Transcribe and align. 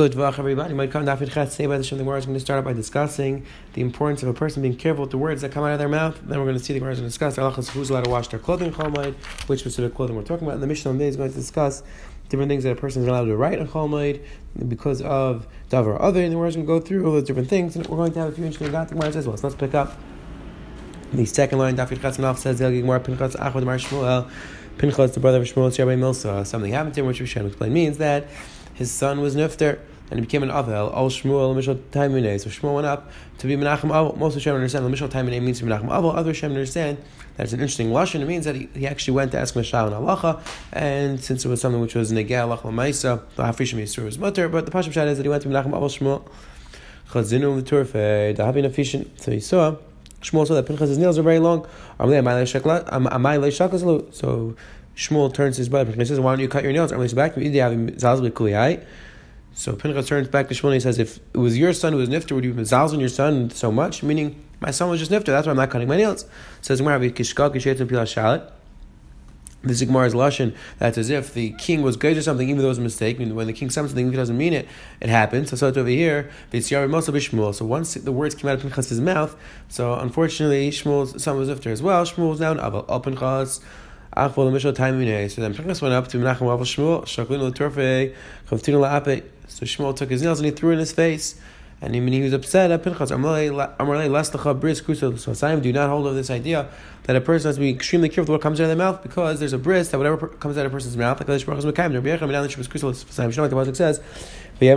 Good 0.00 0.12
vach, 0.12 0.38
everybody. 0.38 0.72
Might 0.72 0.90
come 0.90 1.04
dafid 1.04 1.30
chet 1.30 1.52
say 1.52 1.66
by 1.66 1.76
the 1.76 1.84
Shem. 1.84 1.98
The 1.98 2.04
Gemara 2.04 2.20
is 2.20 2.24
going 2.24 2.32
to 2.32 2.40
start 2.40 2.56
out 2.56 2.64
by 2.64 2.72
discussing 2.72 3.44
the 3.74 3.82
importance 3.82 4.22
of 4.22 4.30
a 4.30 4.32
person 4.32 4.62
being 4.62 4.74
careful 4.74 5.02
with 5.02 5.10
the 5.10 5.18
words 5.18 5.42
that 5.42 5.52
come 5.52 5.62
out 5.62 5.72
of 5.72 5.78
their 5.78 5.90
mouth. 5.90 6.18
Then 6.22 6.38
we're 6.38 6.46
going 6.46 6.56
to 6.56 6.64
see 6.64 6.72
the 6.72 6.78
Gemara 6.78 6.94
is 6.94 7.00
going 7.00 7.10
to 7.10 7.10
discuss 7.10 7.36
halachas 7.36 7.68
who's 7.68 7.90
allowed 7.90 8.04
to 8.04 8.10
wash 8.10 8.28
their 8.28 8.40
clothing 8.40 8.72
cholmaid, 8.72 9.14
which 9.46 9.60
specific 9.60 9.94
clothing 9.94 10.16
we're 10.16 10.22
talking 10.22 10.46
about. 10.46 10.54
And 10.54 10.62
the 10.62 10.66
Mishnah 10.68 10.92
today 10.92 11.08
is 11.08 11.16
going 11.16 11.28
to 11.28 11.36
discuss 11.36 11.82
different 12.30 12.48
things 12.48 12.64
that 12.64 12.72
a 12.72 12.76
person 12.76 13.02
is 13.02 13.08
allowed 13.08 13.26
to 13.26 13.36
write 13.36 13.58
on 13.58 13.68
cholmaid 13.68 14.24
because 14.68 15.02
of 15.02 15.46
davar 15.68 15.98
other. 16.00 16.22
And 16.22 16.30
the 16.30 16.36
Gemara 16.36 16.48
is 16.48 16.56
going 16.56 16.66
to 16.66 16.72
go 16.72 16.80
through 16.80 17.04
all 17.04 17.12
those 17.12 17.24
different 17.24 17.50
things. 17.50 17.76
And 17.76 17.86
we're 17.86 17.98
going 17.98 18.12
to 18.12 18.20
have 18.20 18.32
a 18.32 18.32
few 18.32 18.46
interesting 18.46 18.72
Gemara 18.72 19.08
as 19.08 19.26
well. 19.26 19.36
So 19.36 19.48
let's 19.48 19.60
pick 19.60 19.74
up. 19.74 19.98
The 21.12 21.26
second 21.26 21.58
line, 21.58 21.76
Dafid 21.76 22.00
Chet 22.00 22.38
says, 22.38 22.58
Gemara 22.58 23.00
Pinchas 23.00 23.36
Achod 23.36 23.64
Mar 23.64 23.76
Shmuel. 23.76 24.30
Pinchas, 24.78 25.12
the 25.12 25.20
brother 25.20 25.42
of 25.42 25.44
Shmuel, 25.46 25.78
Rabbi 25.78 26.00
Milsa. 26.00 26.46
Something 26.46 26.72
happened 26.72 26.94
to 26.94 27.00
him, 27.00 27.06
which 27.06 27.20
we 27.20 27.26
should 27.26 27.44
explain 27.44 27.74
means 27.74 27.98
that 27.98 28.28
his 28.72 28.90
son 28.90 29.20
was 29.20 29.36
nifter 29.36 29.78
and 30.10 30.18
he 30.18 30.26
became 30.26 30.42
an 30.42 30.50
Avel. 30.50 30.94
Al 30.94 31.08
Shmuel 31.08 31.54
Mishal 31.54 31.76
Taimine. 31.92 32.40
So 32.40 32.50
Shmuel 32.50 32.74
went 32.74 32.86
up 32.86 33.10
to 33.38 33.46
be 33.46 33.56
Menachem 33.56 33.90
Avel. 33.90 34.16
Most 34.16 34.36
of 34.36 34.42
Shem 34.42 34.54
understand 34.54 34.84
the 34.84 34.90
Mishal 34.90 35.08
Taimine 35.08 35.40
means 35.42 35.62
Menachem 35.62 35.88
Avel. 35.88 36.14
Other 36.14 36.34
Shem 36.34 36.50
understand 36.50 36.98
that 37.36 37.44
it's 37.44 37.52
an 37.52 37.60
interesting 37.60 37.90
lashon. 37.90 38.20
It 38.20 38.26
means 38.26 38.44
that 38.44 38.56
he, 38.56 38.68
he 38.74 38.86
actually 38.86 39.14
went 39.14 39.32
to 39.32 39.38
ask 39.38 39.54
Mashal 39.54 39.86
and 39.86 39.94
Halacha, 39.94 40.40
and 40.72 41.22
since 41.22 41.44
it 41.44 41.48
was 41.48 41.60
something 41.60 41.80
which 41.80 41.94
was 41.94 42.10
Negeh 42.12 42.28
Halacha 42.28 42.70
Maisa, 42.72 43.22
the 43.36 43.44
Hafrishim 43.44 43.80
Yisur 43.80 44.04
was 44.04 44.18
mutter. 44.18 44.48
But 44.48 44.66
the 44.66 44.72
Pashim 44.72 44.92
Shad 44.92 45.08
is 45.08 45.16
that 45.18 45.24
he 45.24 45.28
went 45.28 45.42
to 45.44 45.48
Menachem 45.48 45.70
Avel 45.70 45.88
Shmuel. 45.88 46.22
Chazinu 47.10 47.56
L'Turfe 47.56 48.34
Dahavin 48.36 48.64
efficient. 48.64 49.20
So 49.20 49.30
he 49.30 49.40
saw. 49.40 49.76
Shmuel 50.22 50.46
saw 50.46 50.54
that 50.54 50.66
Pinchas' 50.66 50.98
nails 50.98 51.18
are 51.18 51.22
very 51.22 51.38
long. 51.38 51.66
So 51.98 52.06
Shmuel 54.96 55.32
turns 55.32 55.56
to 55.56 55.60
his 55.60 55.68
brother 55.70 55.92
and 55.92 56.06
says, 56.06 56.20
"Why 56.20 56.32
don't 56.32 56.40
you 56.40 56.48
cut 56.48 56.62
your 56.62 56.72
nails?" 56.72 56.92
So 59.52 59.74
Pinchas 59.74 60.06
turns 60.08 60.28
back 60.28 60.48
to 60.48 60.54
Shmuel 60.54 60.66
and 60.66 60.74
he 60.74 60.80
says, 60.80 60.98
"If 60.98 61.18
it 61.34 61.38
was 61.38 61.58
your 61.58 61.72
son 61.72 61.92
who 61.92 61.98
was 61.98 62.08
nifter, 62.08 62.32
would 62.32 62.44
you 62.44 62.54
mezalz 62.54 62.92
on 62.92 63.00
your 63.00 63.08
son 63.08 63.50
so 63.50 63.70
much?" 63.70 64.02
Meaning, 64.02 64.36
my 64.60 64.70
son 64.70 64.88
was 64.88 65.00
just 65.00 65.10
nifter. 65.10 65.26
That's 65.26 65.46
why 65.46 65.50
I'm 65.50 65.56
not 65.56 65.70
cutting 65.70 65.88
my 65.88 65.96
nails. 65.96 66.24
Says 66.60 66.80
this 69.62 69.82
Gemara 69.82 70.06
is 70.06 70.14
lashon. 70.14 70.54
That's 70.78 70.96
as 70.96 71.10
if 71.10 71.34
the 71.34 71.50
king 71.58 71.82
was 71.82 71.96
good 71.96 72.16
or 72.16 72.22
something, 72.22 72.48
even 72.48 72.62
though 72.62 72.68
it 72.68 72.70
was 72.70 72.78
a 72.78 72.82
mistake. 72.82 73.16
I 73.16 73.18
mean, 73.24 73.34
when 73.34 73.46
the 73.46 73.52
king 73.52 73.68
says 73.68 73.90
something, 73.90 74.06
if 74.06 74.12
he 74.12 74.16
doesn't 74.16 74.38
mean 74.38 74.54
it, 74.54 74.66
it 75.02 75.10
happens. 75.10 75.50
So, 75.50 75.56
so 75.56 75.68
it's 75.68 75.76
over 75.76 75.88
here. 75.88 76.30
So 76.50 77.64
once 77.66 77.94
the 77.94 78.12
words 78.12 78.34
came 78.34 78.50
out 78.50 78.54
of 78.54 78.62
Pinchas' 78.62 78.92
mouth, 78.92 79.36
so 79.68 79.94
unfortunately, 79.94 80.70
Shmuel's 80.70 81.22
son 81.22 81.36
was 81.36 81.50
after 81.50 81.70
as 81.70 81.82
well. 81.82 82.04
Shmuel 82.06 82.30
was 82.30 82.40
now 82.40 82.52
an 82.52 82.60
Abel. 82.60 82.86
Pinchas. 84.16 85.34
So 85.34 85.42
then 85.42 85.54
Pinchas 85.54 85.82
went 85.82 85.94
up 85.94 86.08
to 86.08 86.18
Menachem 86.18 86.42
Abel 86.42 86.58
Shmuel. 86.58 87.04
Shaklinu 87.04 87.50
l'torfe 87.50 88.14
chavtinu 88.48 88.80
la'ape. 88.80 89.22
So 89.48 89.64
Shmuel 89.64 89.96
took 89.96 90.10
his 90.10 90.22
nails 90.22 90.40
and 90.40 90.46
he 90.46 90.52
threw 90.52 90.70
in 90.70 90.78
his 90.78 90.92
face. 90.92 91.40
And 91.82 91.94
when 91.94 92.12
he 92.12 92.20
was 92.20 92.34
upset 92.34 92.70
at 92.70 92.82
Pinchas, 92.82 93.10
Amarle. 93.10 95.18
So 95.18 95.32
Simon, 95.32 95.62
do 95.62 95.72
not 95.72 95.88
hold 95.88 96.06
of 96.06 96.14
this 96.14 96.28
idea 96.28 96.68
that 97.04 97.16
a 97.16 97.22
person 97.22 97.48
has 97.48 97.56
to 97.56 97.60
be 97.60 97.70
extremely 97.70 98.10
careful 98.10 98.34
what 98.34 98.42
comes 98.42 98.60
out 98.60 98.64
of 98.64 98.68
their 98.68 98.76
mouth 98.76 99.02
because 99.02 99.40
there's 99.40 99.54
a 99.54 99.58
bris 99.58 99.88
that 99.88 99.98
whatever 99.98 100.28
comes 100.28 100.58
out 100.58 100.66
of 100.66 100.72
a 100.72 100.74
person's 100.74 100.96
mouth, 100.96 101.18
like 101.18 101.28
says. 101.28 101.44
That 104.60 104.76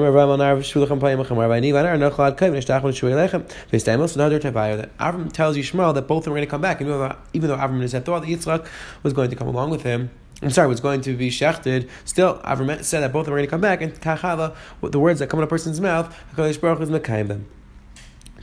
Avram 4.98 5.34
tells 5.34 5.58
Yishmael 5.58 5.94
that 5.94 6.08
both 6.08 6.20
of 6.20 6.24
them 6.24 6.34
are 6.34 6.38
going 6.38 6.48
to 6.48 6.50
come 6.50 6.62
back, 6.62 6.80
and 6.80 6.90
even 7.34 7.50
though 7.50 7.58
Avram 7.58 7.92
had 7.92 8.06
thought 8.06 8.22
that 8.22 8.30
Yitzchak 8.30 8.66
was 9.04 9.12
going 9.12 9.30
to 9.30 9.36
come 9.36 9.50
along 9.50 9.72
with 9.72 9.84
him, 9.84 10.10
I'm 10.44 10.52
sorry, 10.52 10.68
was 10.68 10.80
going 10.80 11.02
to 11.02 11.16
be 11.16 11.30
shechted. 11.30 11.90
Still, 12.06 12.40
Avram 12.40 12.84
said 12.84 13.02
that 13.02 13.14
both 13.14 13.22
of 13.22 13.26
them 13.26 13.36
are 13.36 13.38
going 13.38 13.48
to 13.48 13.52
come 13.52 13.62
back, 13.62 13.82
and 13.82 13.94
kachala, 13.94 14.56
the 14.82 15.00
words 15.00 15.20
that 15.20 15.30
come 15.30 15.40
in 15.40 15.44
a 15.44 15.48
person's 15.48 15.80
mouth, 15.80 16.16
Hakadosh 16.36 16.60
Baruch 16.60 16.82
is 16.82 16.90
mekayim 16.90 17.28
them. 17.28 17.48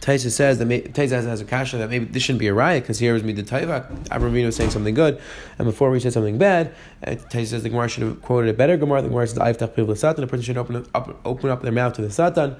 Taisa 0.00 0.30
says 0.30 0.58
that 0.58 0.66
Taisa 0.66 1.22
has 1.22 1.42
a 1.42 1.44
kasha 1.44 1.76
that 1.76 1.90
maybe 1.90 2.06
this 2.06 2.22
shouldn't 2.22 2.40
be 2.40 2.46
a 2.46 2.54
riot 2.54 2.84
because 2.84 2.98
here 2.98 3.18
me 3.18 3.34
the 3.34 3.42
taiva. 3.42 3.86
Avram 4.04 4.44
was 4.44 4.56
saying 4.56 4.70
something 4.70 4.94
good, 4.94 5.20
and 5.58 5.66
before 5.66 5.90
we 5.90 6.00
said 6.00 6.14
something 6.14 6.38
bad, 6.38 6.74
uh, 7.06 7.10
Taisa 7.10 7.48
says 7.48 7.62
the 7.62 7.68
Gemara 7.68 7.88
should 7.88 8.04
have 8.04 8.22
quoted 8.22 8.48
a 8.48 8.54
better 8.54 8.78
Gemara. 8.78 9.02
The 9.02 9.08
Gemara 9.08 9.26
says 9.26 9.38
"Ayiftach 9.38 9.74
piv 9.74 9.94
satan." 9.98 10.22
The 10.22 10.26
person 10.26 10.42
should 10.42 10.56
open 10.56 10.86
up, 10.94 11.20
open 11.26 11.50
up 11.50 11.60
their 11.60 11.72
mouth 11.72 11.92
to 11.94 12.02
the 12.02 12.10
satan 12.10 12.56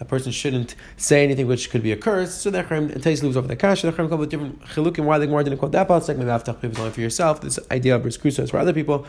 a 0.00 0.04
person 0.04 0.32
shouldn't 0.32 0.74
say 0.96 1.22
anything 1.22 1.46
which 1.46 1.70
could 1.70 1.82
be 1.82 1.92
a 1.92 1.96
curse. 1.96 2.34
So 2.34 2.50
the 2.50 2.62
Chaim 2.62 2.88
Tais 3.00 3.22
moves 3.22 3.36
over 3.36 3.46
the 3.46 3.56
cash. 3.56 3.82
The 3.82 3.92
Chaim 3.92 4.08
come 4.08 4.18
with 4.18 4.30
different 4.30 4.60
chilukim. 4.66 5.04
Why 5.04 5.18
the 5.18 5.26
Gemara 5.26 5.44
didn't 5.44 5.58
quote 5.58 5.72
that 5.72 5.88
pasuk? 5.88 6.16
Maybe 6.16 6.30
after 6.30 6.56
is 6.62 6.78
only 6.78 6.90
for 6.90 7.00
yourself. 7.00 7.40
This 7.40 7.58
idea 7.70 7.96
of 7.96 8.02
bris 8.02 8.18
krusa 8.18 8.40
is 8.40 8.50
for 8.50 8.58
other 8.58 8.72
people. 8.72 9.06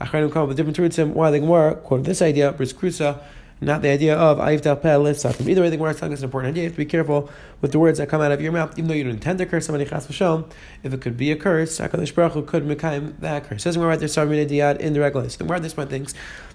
Achronim 0.00 0.30
come 0.30 0.48
with 0.48 0.56
different 0.56 0.76
truths. 0.76 0.98
Why 0.98 1.30
the 1.30 1.40
Gemara 1.40 1.76
quoted 1.76 2.06
this 2.06 2.20
idea 2.20 2.52
bris 2.52 2.72
krusa 2.72 3.22
not 3.60 3.80
the 3.80 3.88
idea 3.88 4.16
of 4.16 4.36
Ayiv 4.36 4.60
Tal 4.60 5.00
lift 5.00 5.20
Satim. 5.20 5.48
Either 5.48 5.62
way, 5.62 5.70
the 5.70 5.78
Gemara 5.78 5.92
is 5.92 5.98
telling 5.98 6.12
us 6.12 6.18
an 6.18 6.26
important 6.26 6.52
idea. 6.52 6.64
You 6.64 6.68
have 6.68 6.74
to 6.74 6.78
be 6.78 6.84
careful 6.84 7.30
with 7.62 7.72
the 7.72 7.78
words 7.78 7.98
that 7.98 8.08
come 8.08 8.20
out 8.20 8.30
of 8.30 8.42
your 8.42 8.52
mouth, 8.52 8.78
even 8.78 8.88
though 8.88 8.94
you 8.94 9.04
don't 9.04 9.14
intend 9.14 9.38
to 9.38 9.46
curse 9.46 9.64
somebody, 9.64 9.88
Chas 9.88 10.06
V'Shalom. 10.06 10.50
If 10.82 10.92
it 10.92 11.00
could 11.00 11.16
be 11.16 11.32
a 11.32 11.36
curse, 11.36 11.78
HaKadosh 11.78 12.14
Baruch 12.14 12.32
Hu 12.32 12.42
could 12.42 12.64
Mekayim 12.64 13.18
that 13.20 13.48
curse. 13.48 13.62
Says 13.62 13.76
Gemara 13.76 13.90
right 13.90 13.98
there, 13.98 14.08
Sarvina 14.08 14.46
Diyad 14.46 14.78
indirectly. 14.78 15.30
So 15.30 15.38
the 15.38 15.44
Gemara 15.44 15.56
at 15.56 15.62
this 15.62 15.72
point 15.72 15.88
thinks 15.88 16.12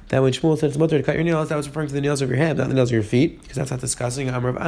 that 0.10 0.22
when 0.22 0.34
Shmuel 0.34 0.58
said 0.58 0.70
it's 0.70 0.78
mutter 0.78 0.98
to 0.98 1.04
cut 1.04 1.16
your 1.16 1.24
nails, 1.24 1.50
that 1.50 1.56
was 1.56 1.68
referring 1.68 1.88
to 1.88 1.94
the 1.94 2.02
nails 2.02 2.22
of 2.22 2.30
your 2.30 2.38
hand, 2.38 2.58
not 2.58 2.68
the 2.68 2.74
nails 2.74 2.90
of 2.90 2.94
your 2.94 3.04
feet, 3.04 3.42
because 3.42 3.58
that's 3.58 3.72
not 3.72 3.80
discussing. 3.80 4.30
I 4.30 4.34
heard 4.34 4.56
that 4.58 4.68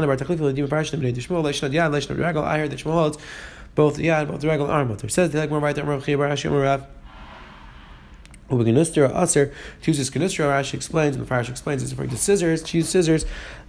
Shmuel 2.80 2.94
holds 2.94 3.18
both 3.76 3.96
the 3.96 4.08
yad, 4.08 4.28
both 4.28 4.42
the 4.42 4.48
regal 4.48 4.66
and 4.66 4.74
arm 4.74 4.88
mutter. 4.88 5.10
Says 5.10 5.32
the 5.32 5.46
Gemara 5.46 5.60
right 5.60 5.76
there, 5.76 5.84
Rav 5.84 6.06
Chia 6.06 6.18
Bar 6.18 6.30
Rav 6.30 6.86
Ubeganustra 8.50 9.09
aser 9.22 9.54
to 9.81 9.92
use 9.92 9.98
this 9.98 10.09
ganustra. 10.09 10.46
Rashi 10.46 10.74
explains, 10.74 11.16
and 11.16 11.26
the 11.26 11.30
Farash 11.30 11.50
explains, 11.50 11.81
it's 11.81 11.92
referring 11.92 12.09
to 12.09 12.18
scissors. 12.18 12.62
To 12.64 12.78
use 12.78 12.90
scissors, 12.90 13.26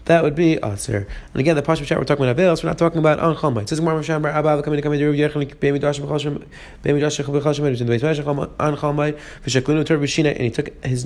that 0.06 0.22
would 0.22 0.34
be 0.34 0.58
aser. 0.62 1.06
And 1.32 1.40
again, 1.40 1.56
the 1.56 1.62
chat 1.62 1.98
we're 1.98 2.04
talking 2.04 2.24
about 2.24 2.32
avails. 2.32 2.62
We're 2.62 2.70
not 2.70 2.78
talking 2.78 2.98
about 2.98 3.20
on 3.20 3.36
chalmite. 3.36 3.68
Says 3.68 3.80
Gemara 3.80 4.00
Misham 4.00 4.22
Bar 4.22 4.32
Abba 4.32 4.62
coming 4.62 4.76
to 4.76 4.82
come 4.82 4.92
into 4.92 5.06
Ruv 5.06 5.16
Yechon 5.16 5.54
Bemi 5.56 5.80
Dash 5.80 5.98
B'Chashim 5.98 6.44
Bemi 6.82 7.00
Dash 7.00 7.18
B'Chashim 7.18 7.80
in 7.80 7.86
the 7.86 7.98
Medrash 7.98 8.50
on 8.60 8.76
chalmite 8.76 9.18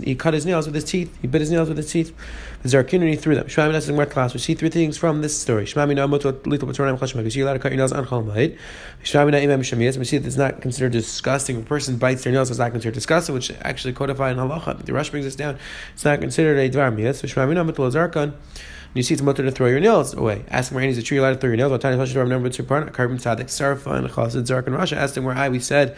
he 0.05 0.15
cut 0.15 0.35
his 0.35 0.47
nails 0.47 0.67
with 0.67 0.75
his 0.75 0.85
teeth. 0.85 1.17
He 1.21 1.29
bit 1.29 1.41
his 1.41 1.51
nails 1.51 1.69
with 1.69 1.77
his 1.77 1.91
teeth. 1.91 2.15
The 2.63 2.69
Zarkin 2.69 2.95
and 2.95 3.09
he 3.09 3.17
threw 3.17 3.35
them. 3.35 3.47
Shmami 3.47 3.73
Nas 3.73 3.87
Gemara 3.87 4.07
class. 4.07 4.35
We 4.35 4.41
see 4.41 4.55
three 4.55 4.69
things 4.69 4.97
from 4.99 5.23
this 5.23 5.41
story. 5.41 5.65
Shmami 5.65 5.95
Na 5.95 6.07
Motot 6.07 6.47
Little 6.47 6.69
B'Toranam 6.69 6.99
Chashim. 6.99 7.23
You 7.23 7.31
see, 7.31 7.41
allowed 7.41 7.53
to 7.55 7.59
cut 7.61 7.71
your 7.71 7.77
nails 7.77 7.93
on 7.93 8.07
chalmite. 8.07 8.59
Shmami 9.05 9.31
Na 9.31 9.39
Imam 9.39 9.63
Shemiyas. 9.63 9.97
We 9.97 10.05
see 10.05 10.19
that 10.19 10.27
it's 10.27 10.37
not 10.37 10.61
considered 10.61 10.93
disgusting. 10.93 11.59
A 11.59 11.61
person 11.61 11.99
bites 11.99 12.25
their 12.25 12.33
nails, 12.33 12.51
it's 12.51 12.59
not 12.59 12.73
considered 12.73 12.95
disgusting, 12.95 13.35
which 13.35 13.53
actually 13.63 13.93
codified 13.93 14.33
in 14.33 14.39
halacha. 14.39 14.85
The 14.85 14.93
Rosh 14.93 15.11
brings 15.11 15.25
this 15.25 15.37
down. 15.37 15.59
It's 15.95 16.05
not 16.05 16.21
considered 16.21 16.59
a 16.59 16.69
dvar 16.69 16.95
miyas. 16.95 17.23
Shmami 17.23 17.55
Na 17.55 17.65
Motot 17.65 17.93
Zarkan 17.93 18.35
you 18.95 19.03
see 19.03 19.15
it's 19.15 19.23
mutter 19.23 19.45
to 19.45 19.51
throw 19.51 19.67
your 19.67 19.81
nails 19.81 20.15
away. 20.15 20.45
Ask 20.49 20.71
him 20.71 20.77
where 20.77 20.85
is 20.85 20.97
it 20.99 21.03
true 21.03 21.17
you're 21.17 21.25
allowed 21.25 21.35
to 21.35 21.41
throw 21.41 21.51
your 21.51 21.57
nails? 21.57 21.71
What 21.71 21.81
time 21.81 22.01
is 22.01 22.11
it's 22.11 22.59
your 22.59 22.67
partner? 22.67 22.91
Carbon 22.91 23.19
tzaddik, 23.19 23.45
sarfa, 23.45 23.99
and 23.99 24.09
chassid, 24.09 24.47
zark, 24.47 24.67
and 24.67 24.77
rasha. 24.77 24.97
Asked 24.97 25.17
him 25.17 25.25
where 25.25 25.37
I, 25.37 25.49
we 25.49 25.61
said, 25.61 25.97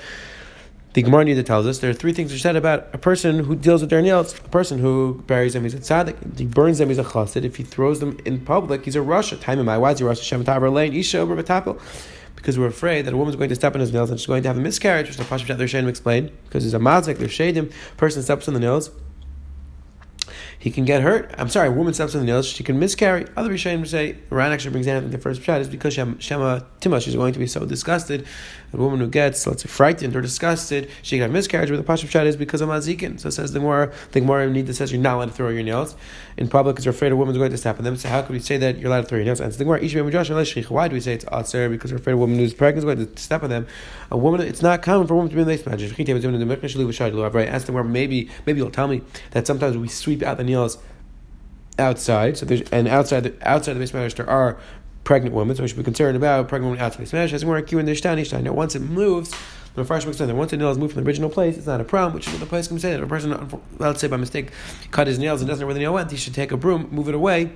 the 0.92 1.02
Gemara 1.02 1.24
Nida 1.24 1.44
tells 1.44 1.66
us 1.66 1.78
there 1.78 1.90
are 1.90 1.94
three 1.94 2.12
things 2.12 2.32
are 2.32 2.38
said 2.38 2.56
about 2.56 2.88
a 2.92 2.98
person 2.98 3.44
who 3.44 3.54
deals 3.54 3.80
with 3.80 3.90
their 3.90 4.02
nails. 4.02 4.36
A 4.36 4.48
person 4.48 4.78
who 4.80 5.22
buries 5.26 5.52
them, 5.52 5.62
he's 5.62 5.74
a 5.74 5.78
tzaddik. 5.78 6.38
He 6.38 6.46
burns 6.46 6.78
them, 6.78 6.88
he's 6.88 6.98
a 6.98 7.04
chassid. 7.04 7.44
If 7.44 7.56
he 7.56 7.62
throws 7.62 8.00
them 8.00 8.18
in 8.24 8.40
public, 8.40 8.84
he's 8.84 8.96
a 8.96 9.00
rasha. 9.00 9.40
Time 9.40 9.60
in 9.60 9.66
my 9.66 9.78
why 9.78 9.92
is 9.92 10.00
he 10.00 10.04
rasha? 10.04 10.22
Shem 10.22 10.44
lane, 10.44 10.92
isha 10.92 11.18
over 11.18 11.36
because 12.40 12.58
we're 12.58 12.66
afraid 12.66 13.02
that 13.04 13.12
a 13.12 13.16
woman's 13.16 13.36
going 13.36 13.50
to 13.50 13.54
step 13.54 13.74
on 13.74 13.80
his 13.80 13.92
nails 13.92 14.10
and 14.10 14.18
she's 14.18 14.26
going 14.26 14.42
to 14.42 14.48
have 14.48 14.56
a 14.56 14.60
miscarriage, 14.60 15.08
which 15.08 15.18
the 15.18 15.24
Pashas 15.24 15.56
their 15.58 15.68
Shem 15.68 15.86
explained, 15.86 16.30
because 16.44 16.64
there's 16.64 16.74
a 16.74 16.78
mazik, 16.78 17.18
there's 17.18 17.30
shadim, 17.30 17.70
person 17.98 18.22
steps 18.22 18.48
on 18.48 18.54
the 18.54 18.60
nails, 18.60 18.90
he 20.60 20.71
can 20.71 20.84
get 20.84 21.00
hurt. 21.00 21.34
I'm 21.38 21.48
sorry, 21.48 21.69
a 21.69 21.72
woman 21.72 21.94
steps 21.94 22.15
on 22.15 22.21
the 22.21 22.26
nails, 22.26 22.47
she 22.47 22.62
can 22.62 22.78
miscarry. 22.78 23.26
Other 23.34 23.48
Rishonim 23.48 23.87
say, 23.87 24.19
Ran 24.28 24.53
actually 24.53 24.72
brings 24.72 24.87
in, 24.87 25.10
the 25.10 25.16
first 25.16 25.41
shot 25.43 25.62
is 25.62 25.69
because 25.69 25.94
Shema 25.94 26.60
going 26.82 27.32
to 27.32 27.38
be 27.38 27.47
so 27.47 27.65
disgusted. 27.65 28.26
A 28.75 28.76
woman 28.76 29.00
who 29.00 29.09
gets, 29.09 29.47
let's 29.47 29.62
say, 29.62 29.69
frightened 29.69 30.15
or 30.15 30.21
disgusted, 30.21 30.91
she 31.00 31.16
can 31.16 31.22
have 31.22 31.32
miscarriage, 31.32 31.71
but 31.71 31.76
the 31.78 31.82
Pashup 31.82 32.10
shot 32.10 32.26
is 32.26 32.37
because 32.37 32.60
of 32.60 32.69
Mazikin. 32.69 33.19
So 33.19 33.28
it 33.28 33.32
says 33.32 33.53
the 33.53 33.59
more, 33.59 33.91
the 34.12 34.21
more 34.21 34.47
need 34.47 34.66
that 34.66 34.75
says 34.75 34.93
you're 34.93 35.00
not 35.00 35.16
allowed 35.16 35.26
to 35.26 35.32
throw 35.32 35.48
your 35.48 35.62
nails 35.62 35.97
in 36.37 36.47
public 36.47 36.77
because 36.77 36.84
you're 36.84 36.94
afraid 36.94 37.10
a 37.10 37.16
woman's 37.16 37.38
going 37.38 37.50
to 37.50 37.56
step 37.56 37.78
on 37.78 37.84
them. 37.84 37.97
So 37.97 38.10
how 38.10 38.21
could 38.21 38.33
we 38.33 38.41
say 38.41 38.59
that 38.59 38.78
you're 38.78 38.89
allowed 38.89 39.01
to 39.01 39.06
throw 39.06 39.16
your 39.16 39.24
nails? 39.24 39.41
And 39.41 39.51
the 39.53 39.65
more, 39.65 39.78
why 39.78 40.89
do 40.89 40.95
we 40.95 41.01
say 41.01 41.15
it's 41.15 41.24
Atzer? 41.24 41.71
Because 41.71 41.91
we're 41.91 41.98
afraid 41.98 42.13
a 42.13 42.18
woman 42.18 42.39
who's 42.39 42.53
pregnant 42.53 42.86
is 42.86 42.95
going 42.95 43.15
to 43.15 43.21
step 43.21 43.42
on 43.42 43.48
them. 43.48 43.66
A 44.10 44.16
woman, 44.16 44.42
it's 44.42 44.63
not 44.63 44.83
common 44.83 45.06
for 45.06 45.15
a 45.15 45.16
woman 45.16 45.30
to 45.30 45.36
be 45.36 45.42
in 45.42 45.48
the 45.48 46.47
magic. 46.47 47.34
Right? 47.34 47.48
Ask 47.48 47.66
them 47.66 47.74
where 47.74 47.83
maybe, 47.83 48.28
maybe 48.45 48.59
you'll 48.59 48.71
tell 48.71 48.89
me 48.89 49.01
that 49.30 49.47
sometimes 49.47 49.78
we 49.78 49.89
sweep 49.89 50.22
out 50.22 50.36
the 50.36 50.49
nails 50.50 50.78
outside. 51.78 52.36
So 52.36 52.47
there's 52.47 52.62
and 52.70 52.88
outside 52.88 53.24
the 53.24 53.48
outside 53.48 53.74
the 53.74 53.80
base 53.80 54.14
there 54.14 54.28
are 54.28 54.58
pregnant 55.04 55.34
women, 55.34 55.56
so 55.56 55.62
we 55.62 55.68
should 55.68 55.78
be 55.78 55.82
concerned 55.82 56.16
about 56.16 56.48
pregnant 56.48 56.72
women 56.72 56.84
outside 56.84 56.98
the 56.98 57.02
base 57.02 57.12
marriage. 57.12 57.32
As 57.32 57.42
acute 57.42 57.80
in 57.80 57.86
the 57.86 58.41
Now 58.42 58.52
once 58.52 58.74
it 58.74 58.80
moves, 58.80 59.30
the 59.74 59.84
first 59.84 60.06
explains 60.06 60.28
that 60.28 60.36
once 60.36 60.50
the 60.50 60.56
nail 60.56 60.70
is 60.70 60.78
moved 60.78 60.94
from 60.94 61.02
the 61.02 61.08
original 61.08 61.30
place, 61.30 61.56
it's 61.56 61.66
not 61.66 61.80
a 61.80 61.84
problem. 61.84 62.14
Which 62.14 62.26
is 62.26 62.32
what 62.32 62.41
the 62.41 62.47
place 62.47 62.68
can 62.68 62.78
say 62.78 62.92
that 62.92 63.02
a 63.02 63.06
person, 63.06 63.60
let's 63.78 64.00
say 64.00 64.08
by 64.08 64.16
mistake, 64.16 64.50
cut 64.91 65.06
his 65.06 65.18
nails 65.18 65.41
and 65.41 65.48
doesn't 65.48 65.60
know 65.60 65.66
where 65.66 65.74
the 65.74 65.80
nail 65.80 65.94
went, 65.94 66.10
he 66.10 66.16
should 66.16 66.34
take 66.34 66.53
a 66.53 66.56
broom, 66.56 66.88
move 66.91 67.08
it 67.08 67.14
away 67.14 67.53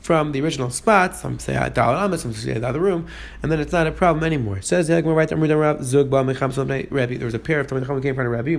from 0.00 0.32
the 0.32 0.40
original 0.40 0.70
spot. 0.70 1.16
Some 1.16 1.38
say 1.38 1.56
a 1.56 1.68
dollar 1.68 1.96
amas, 1.96 2.22
some 2.22 2.32
say 2.32 2.54
the 2.54 2.66
other 2.66 2.80
room, 2.80 3.06
and 3.42 3.52
then 3.52 3.60
it's 3.60 3.72
not 3.72 3.86
a 3.86 3.92
problem 3.92 4.24
anymore. 4.24 4.58
It 4.58 4.64
says 4.64 4.86
the 4.86 5.02
right 5.02 5.28
there 5.28 5.36
was 5.36 7.34
a 7.34 7.38
pair 7.38 7.60
of 7.60 7.66
Talmud 7.66 8.02
came 8.02 8.10
in 8.10 8.14
front 8.14 8.26
of 8.26 8.32
Rabbi. 8.32 8.56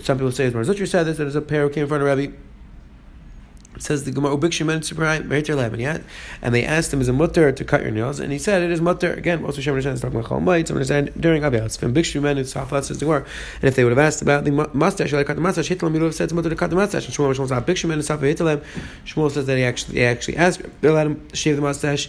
Some 0.00 0.18
people 0.18 0.32
say, 0.32 0.46
as 0.46 0.54
Marzutri 0.54 0.88
said 0.88 1.04
this, 1.04 1.18
there's 1.18 1.36
a 1.36 1.42
pair 1.42 1.62
who 1.62 1.70
came 1.70 1.82
in 1.82 1.88
front 1.88 2.02
of 2.02 2.06
Rabbi 2.06 2.32
says 3.78 4.04
the 4.04 4.10
Gemara 4.10 4.82
super 4.82 5.04
yeah, 5.78 5.98
and 6.42 6.54
they 6.54 6.64
asked 6.64 6.92
him, 6.92 7.00
"Is 7.00 7.08
a 7.08 7.12
mutter 7.12 7.52
to 7.52 7.64
cut 7.64 7.82
your 7.82 7.90
nails?" 7.90 8.20
And 8.20 8.32
he 8.32 8.38
said, 8.38 8.62
"It 8.62 8.70
is 8.70 8.80
mutter." 8.80 9.12
Again, 9.12 9.44
also 9.44 9.60
Shem 9.60 9.76
is 9.76 9.84
talking 9.84 10.18
about 10.18 10.28
Chalmite. 10.28 10.68
Someone 10.68 10.84
said 10.84 11.12
during 11.18 11.42
Avias, 11.42 11.78
from 11.78 11.94
Bikshu 11.94 12.20
men 12.20 12.38
it's 12.38 12.54
Safat 12.54 12.84
says 12.84 12.98
the 12.98 13.06
Gemara. 13.06 13.24
And 13.60 13.64
if 13.64 13.76
they 13.76 13.84
would 13.84 13.90
have 13.90 13.98
asked 13.98 14.22
about 14.22 14.44
the 14.44 14.50
mustache, 14.50 15.12
like 15.12 15.26
cut 15.26 15.36
the 15.36 15.42
mustache, 15.42 15.68
Hitler 15.68 15.90
would 15.90 16.02
have 16.02 16.14
said 16.14 16.24
it's 16.24 16.32
mutter 16.32 16.50
to 16.50 16.56
cut 16.56 16.70
the 16.70 16.76
mustache. 16.76 17.06
And 17.06 17.14
Shmuel 17.14 17.34
says 17.36 17.50
Bikshu 17.50 17.88
men 17.88 17.98
it's 17.98 18.08
Safat 18.08 18.22
Hitler. 18.22 18.60
Shmuel 19.06 19.30
says 19.30 19.46
that 19.46 19.56
he 19.56 19.64
actually 19.64 19.94
they 19.94 20.04
actually 20.04 20.36
asked, 20.36 20.62
they 20.80 20.90
let 20.90 21.06
him 21.06 21.28
shave 21.32 21.56
the 21.56 21.62
mustache 21.62 22.08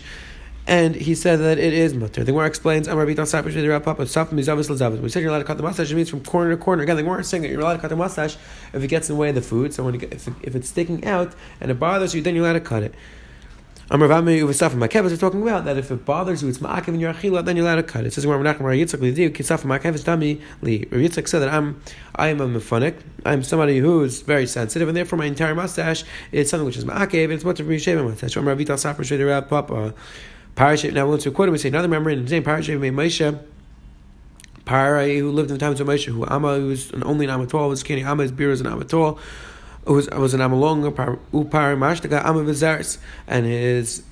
and 0.66 0.96
he 0.96 1.14
said 1.14 1.38
that 1.38 1.58
it 1.58 1.74
is 1.74 1.94
mutter. 1.94 2.24
The 2.24 2.32
Gemara 2.32 2.48
explains, 2.48 2.88
"I'm 2.88 2.98
Rabbi 2.98 3.14
Tasapish 3.14 3.54
the 3.54 3.68
Rav 3.68 3.84
Papa 3.84 4.04
Safim 4.04 4.32
Mizavis 4.32 4.70
Lazavis." 4.70 5.02
We 5.02 5.10
said 5.10 5.22
you're 5.22 5.30
allowed 5.30 5.40
to 5.40 5.46
cut 5.46 5.58
the 5.58 5.64
mustache. 5.64 5.92
It 5.92 5.96
means 5.96 6.10
from 6.10 6.22
corner 6.22 6.52
to 6.52 6.58
corner. 6.58 6.84
Again, 6.84 6.96
the 6.96 7.04
Gemara 7.04 7.20
is 7.20 7.28
saying 7.28 7.44
that 7.44 7.50
you're 7.50 7.60
allowed 7.60 7.76
to 7.76 7.80
cut 7.80 7.90
the 7.90 7.96
mustache 7.96 8.38
if 8.72 8.82
it 8.82 8.88
gets 8.88 9.10
in 9.10 9.16
the 9.16 9.20
way 9.20 9.30
of 9.30 9.36
the 9.36 9.42
food. 9.42 9.74
So 9.74 9.84
when 9.84 9.96
it, 9.96 10.04
if, 10.14 10.28
if 10.42 10.56
it's 10.56 10.70
sticking 10.70 11.06
out 11.06 11.34
and 11.60 11.70
it 11.70 11.80
bothers 11.80 12.16
you, 12.16 12.22
then 12.22 12.36
you're 12.36 12.46
allowed 12.46 12.54
to 12.54 12.62
cut 12.62 12.84
it. 12.84 12.96
Uvasafim 13.90 14.80
Makevis 14.80 15.12
are 15.12 15.18
talking 15.18 15.42
about 15.42 15.66
that 15.66 15.78
if 15.78 15.92
it 15.92 16.06
bothers 16.06 16.42
you, 16.42 16.48
it's 16.48 16.60
ma'akev 16.60 16.88
in 16.88 17.00
your 17.00 17.14
achila, 17.14 17.44
then 17.44 17.58
you're 17.58 17.66
allowed 17.66 17.76
to 17.76 17.84
cut 17.84 18.06
it. 18.06 18.14
Says 18.14 18.24
Gemara 18.24 18.40
Menachem 18.40 18.62
Rabbi 18.62 18.78
Yitzchak 18.78 19.34
Kisafim 19.36 19.66
Makevis 19.66 20.04
Dami 20.04 20.42
Li. 20.62 20.86
Yitzchak 20.86 21.28
said 21.28 21.40
that 21.40 21.50
I'm 21.50 21.82
I 22.16 22.30
am 22.30 22.40
a 22.40 22.48
mefunik. 22.48 23.02
I'm 23.26 23.44
somebody 23.44 23.80
who 23.80 24.04
is 24.04 24.22
very 24.22 24.48
sensitive, 24.48 24.88
and 24.88 24.96
therefore 24.96 25.20
my 25.20 25.26
entire 25.26 25.54
mustache 25.54 26.06
is 26.32 26.50
something 26.50 26.66
which 26.66 26.78
is 26.78 26.86
ma'akev, 26.86 27.30
it's 27.32 27.44
what 27.44 27.58
to 27.58 27.64
be 27.64 27.78
shaving 27.78 28.06
mustache. 28.06 28.38
Rabbi 28.38 28.54
Vital 28.64 28.78
Safra 28.78 29.02
Shedi 29.02 29.48
Papa. 29.50 29.94
Parashat. 30.56 30.94
Now, 30.94 31.08
once 31.08 31.26
we 31.26 31.32
quote 31.32 31.50
him, 31.50 31.54
we 31.54 31.58
say 31.58 31.70
another 31.70 31.88
member 31.88 32.10
in 32.10 32.24
the 32.24 32.30
same 32.30 32.44
Parashat 32.44 32.80
made 32.80 32.94
Moshe. 32.94 33.40
Parai, 34.66 35.20
who 35.20 35.32
lived 35.32 35.52
in 35.52 35.58
the 35.58 35.60
times 35.60 35.82
of 35.82 35.88
Moshe, 35.88 36.06
who 36.06 36.26
Amma, 36.26 36.58
who 36.58 36.68
was 36.68 36.92
only 37.02 37.26
an 37.26 37.32
Amatol, 37.32 37.70
was 37.70 37.84
Kenny 37.84 38.04
Amma, 38.04 38.24
his 38.24 38.32
beer 38.32 38.50
was 38.50 38.62
an 38.62 38.68
Amatol, 38.68 39.20
was, 39.86 40.10
was 40.10 40.34
an 40.34 40.40
Amalong, 40.40 40.90
Upar 40.94 41.78
Mashtaka, 41.78 42.24
Amma 42.24 42.44
Vizaris, 42.44 42.98
and 43.28 43.46
his 43.46 44.04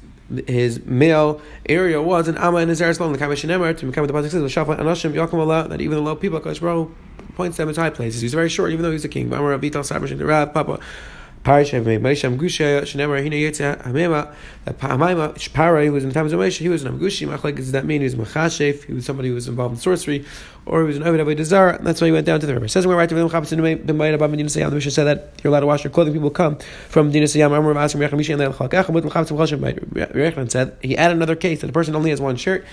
his 0.48 0.86
male 0.86 1.42
area 1.68 2.02
was 2.02 2.30
an 2.30 2.38
Amma 2.38 2.60
and 2.60 2.70
his 2.70 2.80
Eretz 2.80 3.00
Long, 3.00 3.12
the 3.12 3.20
Kamash 3.20 3.48
Nemer, 3.48 3.78
to 3.78 3.86
become 3.86 4.08
the 4.08 4.14
Pasuk 4.14 4.30
says, 4.30 4.44
Shafa 4.44 4.78
Anashim 4.80 5.14
Yakum 5.14 5.40
Allah, 5.40 5.68
that 5.68 5.82
even 5.82 5.98
the 5.98 6.02
low 6.02 6.16
people, 6.16 6.40
Kosh 6.40 6.60
points 7.36 7.58
them 7.58 7.70
as 7.70 7.78
high 7.78 7.90
places. 7.90 8.22
He's 8.22 8.34
very 8.34 8.50
short, 8.50 8.72
even 8.72 8.84
though 8.84 8.92
he's 8.92 9.06
a 9.06 9.10
king. 9.10 9.28
Amar 9.34 9.58
Avital 9.58 9.84
Sabrash, 9.84 10.18
the 10.18 10.26
Rab, 10.26 10.54
Papa. 10.54 10.80
Parsha 11.44 11.84
Moshe 11.84 12.30
Amgusha 12.30 12.82
Shnemer 12.82 13.22
Hina 13.22 13.36
Yetza 13.36 13.82
Hamema 13.84 14.32
that 14.66 14.78
Hamaima 14.78 15.34
Shpara 15.34 15.84
he 15.84 15.90
was 15.90 16.04
in 16.04 16.10
the 16.10 16.14
times 16.14 16.34
of 16.34 16.40
Moshe 16.40 16.60
he 16.60 16.70
was 16.70 16.84
an 16.84 17.00
Amgushi 17.00 17.28
Machlek 17.28 17.56
does 17.56 17.72
that 17.72 17.84
mean 17.84 18.02
he 18.02 18.06
was 18.06 18.14
Machashef 18.14 18.84
he 18.84 18.94
was 18.94 19.06
somebody 19.06 19.30
who 19.30 19.34
was 19.34 19.48
involved 19.48 19.74
in 19.74 19.80
sorcery 19.80 20.24
or 20.68 20.82
he 20.82 20.88
was 20.88 20.98
an 20.98 21.04
Ovid 21.04 21.20
Avodah 21.20 21.44
Zarah 21.44 21.80
that's 21.82 22.00
why 22.00 22.08
he 22.08 22.14
went 22.14 22.28
down 22.28 22.40
to 22.40 22.46
the 22.46 22.54
river. 22.54 22.68
Says 22.68 22.86
we're 22.86 22.96
right 22.96 23.10
to 23.10 23.16
them 23.16 23.28
Chapas 23.28 23.52
in 23.54 23.60
B'mayit 23.60 24.14
Abba 24.14 24.28
Medina 24.28 24.50
Sayyam 24.50 24.70
the 24.70 24.76
Mishnah 24.76 24.92
said 24.92 25.04
that 25.06 25.32
you're 25.44 25.50
allowed 25.50 25.62
to 25.62 25.66
wash 25.66 25.84
your 25.84 25.90
clothing 25.90 26.14
people 26.14 26.30
come 26.30 26.60
from 26.90 27.08
Medina 27.08 27.26
Sayyam 27.26 27.58
Amar 27.58 27.74
Vasim 27.74 28.08
Rechem 28.08 28.20
Mishan 28.20 28.38
Leil 28.38 28.56
Chak 28.56 28.70
Echad 28.70 28.94
Mit 28.94 29.04
Chapas 29.06 29.30
Choshem 29.30 30.14
Rechem 30.14 30.52
said 30.52 30.78
he 30.84 30.96
added 30.96 31.18
another 31.18 31.36
case 31.36 31.62
that 31.62 31.68
the 31.68 31.74
person 31.74 31.96
only 31.96 32.12
has 32.12 32.22
one 32.22 32.36
shirt 32.36 32.64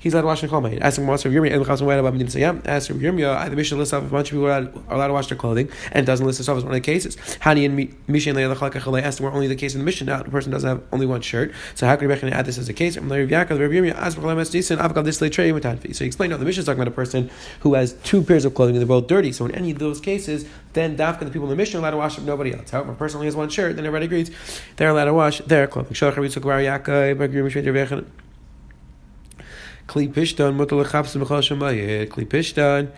he's 0.00 0.14
allowed 0.14 0.22
to 0.22 0.26
wash 0.26 0.40
their 0.40 0.50
clothing. 0.50 0.82
Asking 0.82 1.06
Master 1.06 1.30
Yirmiyah 1.30 1.54
and 1.54 1.64
Chapas 1.64 1.80
B'mayit 1.80 1.98
Abba 1.98 2.10
Medina 2.10 2.30
Sayyam 2.30 2.66
asked 2.66 2.90
Yirmiyah 2.90 3.48
the 3.48 3.54
Mishnah 3.54 3.78
lists 3.78 3.94
off 3.94 4.02
a 4.02 4.06
bunch 4.06 4.32
of 4.32 4.32
people 4.32 4.46
are 4.46 4.68
allowed 4.88 5.06
to 5.06 5.12
wash 5.12 5.28
their 5.28 5.38
clothing 5.38 5.68
and 5.92 6.04
doesn't 6.04 6.26
list 6.26 6.38
this 6.38 6.48
off 6.48 6.56
as 6.56 6.64
one 6.64 6.72
of 6.72 6.76
the 6.76 6.80
cases. 6.80 7.14
Hani 7.40 7.64
and 7.64 7.76
Chak 8.20 8.34
Echad 8.34 9.02
asked 9.02 9.20
we're 9.20 9.32
only 9.32 9.46
the 9.46 9.56
case 9.56 9.74
in 9.74 9.80
the 9.80 9.84
mission 9.84 10.06
now 10.06 10.22
the 10.22 10.30
person 10.30 10.52
doesn't 10.52 10.68
have 10.68 10.82
only 10.92 11.06
one 11.06 11.20
shirt 11.20 11.52
so 11.74 11.86
how 11.86 11.96
can 11.96 12.08
we 12.08 12.14
add 12.14 12.46
this 12.46 12.58
as 12.58 12.68
a 12.68 12.72
case? 12.72 12.94
So 12.94 13.00
he 13.02 13.24
explained 16.06 16.32
how 16.32 16.38
the 16.38 16.44
mission 16.44 16.60
is 16.60 16.66
talking 16.66 16.80
about 16.80 16.88
a 16.88 16.94
person 16.94 17.30
who 17.60 17.74
has 17.74 17.92
two 18.04 18.22
pairs 18.22 18.44
of 18.44 18.54
clothing 18.54 18.76
and 18.76 18.80
they're 18.80 18.86
both 18.86 19.06
dirty. 19.06 19.32
So 19.32 19.46
in 19.46 19.54
any 19.54 19.70
of 19.70 19.78
those 19.78 20.00
cases, 20.00 20.46
then 20.72 20.96
Dafka, 20.96 21.20
the 21.20 21.26
people 21.26 21.44
in 21.44 21.50
the 21.50 21.56
mission, 21.56 21.78
are 21.78 21.80
allowed 21.80 21.90
to 21.90 21.96
wash 21.96 22.18
up 22.18 22.24
nobody 22.24 22.52
else. 22.54 22.70
However, 22.70 22.90
if 22.90 22.96
a 22.96 22.98
person 22.98 23.16
only 23.18 23.26
has 23.26 23.36
one 23.36 23.48
shirt, 23.48 23.76
then 23.76 23.84
everybody 23.84 24.06
agrees 24.06 24.30
they're 24.76 24.90
allowed 24.90 25.06
to 25.06 25.14
wash 25.14 25.38
their 25.40 25.66
clothing. 25.66 25.94
Kli 29.86 30.12
pishtan 30.12 30.56
mutal 30.56 30.84
lechavsim 30.84 31.22
b'chol 31.22 31.42
shemayit. 31.42 32.08
Kli 32.08 32.26
pishtan, 32.26 32.90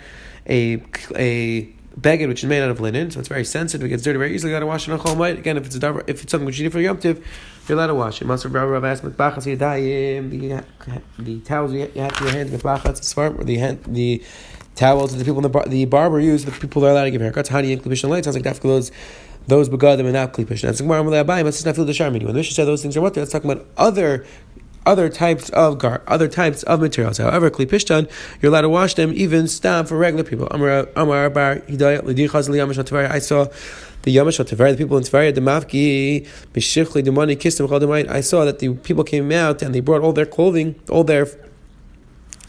a 0.48 0.82
a 1.16 1.72
beged 1.98 2.28
which 2.28 2.44
is 2.44 2.48
made 2.48 2.62
out 2.62 2.70
of 2.70 2.80
linen, 2.80 3.10
so 3.10 3.18
it's 3.18 3.28
very 3.28 3.44
sensitive. 3.44 3.86
It 3.86 3.88
gets 3.90 4.02
dirty 4.02 4.18
very 4.18 4.34
easily. 4.34 4.52
You 4.52 4.56
got 4.56 4.60
to 4.60 4.66
wash 4.66 4.88
it 4.88 4.92
on 4.92 4.98
chol 4.98 5.38
Again, 5.38 5.56
if 5.56 5.66
it's 5.66 5.76
a 5.76 6.04
if 6.06 6.22
it's 6.22 6.30
something 6.30 6.46
which 6.46 6.58
you 6.58 6.64
need 6.64 6.72
for 6.72 6.80
yom 6.80 6.98
tiv, 6.98 7.24
you're 7.66 7.76
allowed 7.76 7.88
to 7.88 7.94
wash 7.94 8.22
it. 8.22 8.26
Master 8.26 8.48
Rav 8.48 8.84
asked 8.84 9.02
mitbachas 9.02 9.44
the 11.18 11.40
towels 11.40 11.72
you 11.72 11.80
have 11.80 12.16
to 12.16 12.24
your 12.24 12.32
hands 12.32 12.50
mitbachas 12.50 13.02
smart 13.04 13.38
or 13.38 13.44
the 13.44 13.56
hand 13.56 13.84
the 13.86 14.22
towels 14.74 15.12
that 15.12 15.18
the 15.18 15.24
people 15.24 15.38
in 15.38 15.42
the, 15.42 15.48
bar, 15.48 15.66
the 15.66 15.84
barber 15.86 16.20
use 16.20 16.44
the 16.44 16.52
people 16.52 16.80
that 16.82 16.88
are 16.88 16.92
allowed 16.92 17.04
to 17.04 17.10
give 17.10 17.20
haircuts. 17.20 17.48
Honey 17.48 17.72
and 17.72 17.82
klipish 17.82 18.08
light 18.08 18.24
sounds 18.24 18.36
like 18.36 18.44
dafka 18.44 18.62
those 18.62 18.92
those 19.48 19.68
begadim 19.68 20.00
and 20.00 20.12
not 20.12 20.32
klipish. 20.32 20.60
That's 20.62 20.80
Gemara 20.80 21.02
Amalei 21.02 21.46
It's 21.46 21.64
not 21.64 21.74
the 21.74 21.84
sharmini. 21.84 22.24
When 22.24 22.26
the 22.26 22.34
Mishnah 22.34 22.54
said 22.54 22.66
those 22.66 22.82
things 22.82 22.96
are 22.96 23.00
what, 23.00 23.14
that's 23.14 23.32
talking 23.32 23.50
about 23.50 23.66
other 23.76 24.26
other 24.88 25.10
types 25.10 25.50
of 25.50 25.78
gar, 25.78 26.02
other 26.06 26.28
types 26.28 26.62
of 26.62 26.80
materials. 26.80 27.18
However, 27.18 27.50
klipishtan, 27.50 28.10
you're 28.40 28.50
allowed 28.50 28.62
to 28.62 28.70
wash 28.70 28.94
them 28.94 29.12
even 29.14 29.46
stop 29.46 29.86
for 29.86 29.98
regular 29.98 30.24
people. 30.24 30.48
Amar 30.50 30.88
Amar 30.96 31.26
I 31.26 33.18
saw 33.18 33.44
the 34.02 34.16
Yamash 34.16 34.38
Tavaria, 34.44 34.72
the 34.72 34.78
people 34.78 34.96
in 34.96 35.02
Tavaria, 35.04 35.34
the 35.34 35.42
Mafki, 35.42 36.26
Mishifli, 36.54 37.04
the 37.04 37.12
money, 37.12 37.36
Kistim, 37.36 38.08
I 38.08 38.20
saw 38.22 38.46
that 38.46 38.60
the 38.60 38.74
people 38.76 39.04
came 39.04 39.30
out 39.30 39.60
and 39.60 39.74
they 39.74 39.80
brought 39.80 40.00
all 40.00 40.14
their 40.14 40.24
clothing, 40.24 40.74
all 40.88 41.04
their 41.04 41.26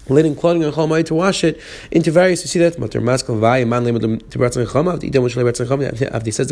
linen 0.10 0.36
clothing 0.36 0.64
on 0.66 0.72
Chol 0.72 1.06
to 1.06 1.16
wash 1.16 1.44
it 1.44 1.60
into 1.92 2.12
various. 2.12 2.42
You 2.42 2.48
see 2.48 2.60
that 2.60 2.74
Matar 2.74 3.02
Maskal 3.02 3.40
Vaya 3.40 3.66
Man 3.66 3.84
Limud 3.84 4.30
to 4.30 4.40
Bratzon 4.40 4.66
Chama 4.66 5.00
Chama 5.00 6.12
Avdi 6.12 6.34
says. 6.34 6.50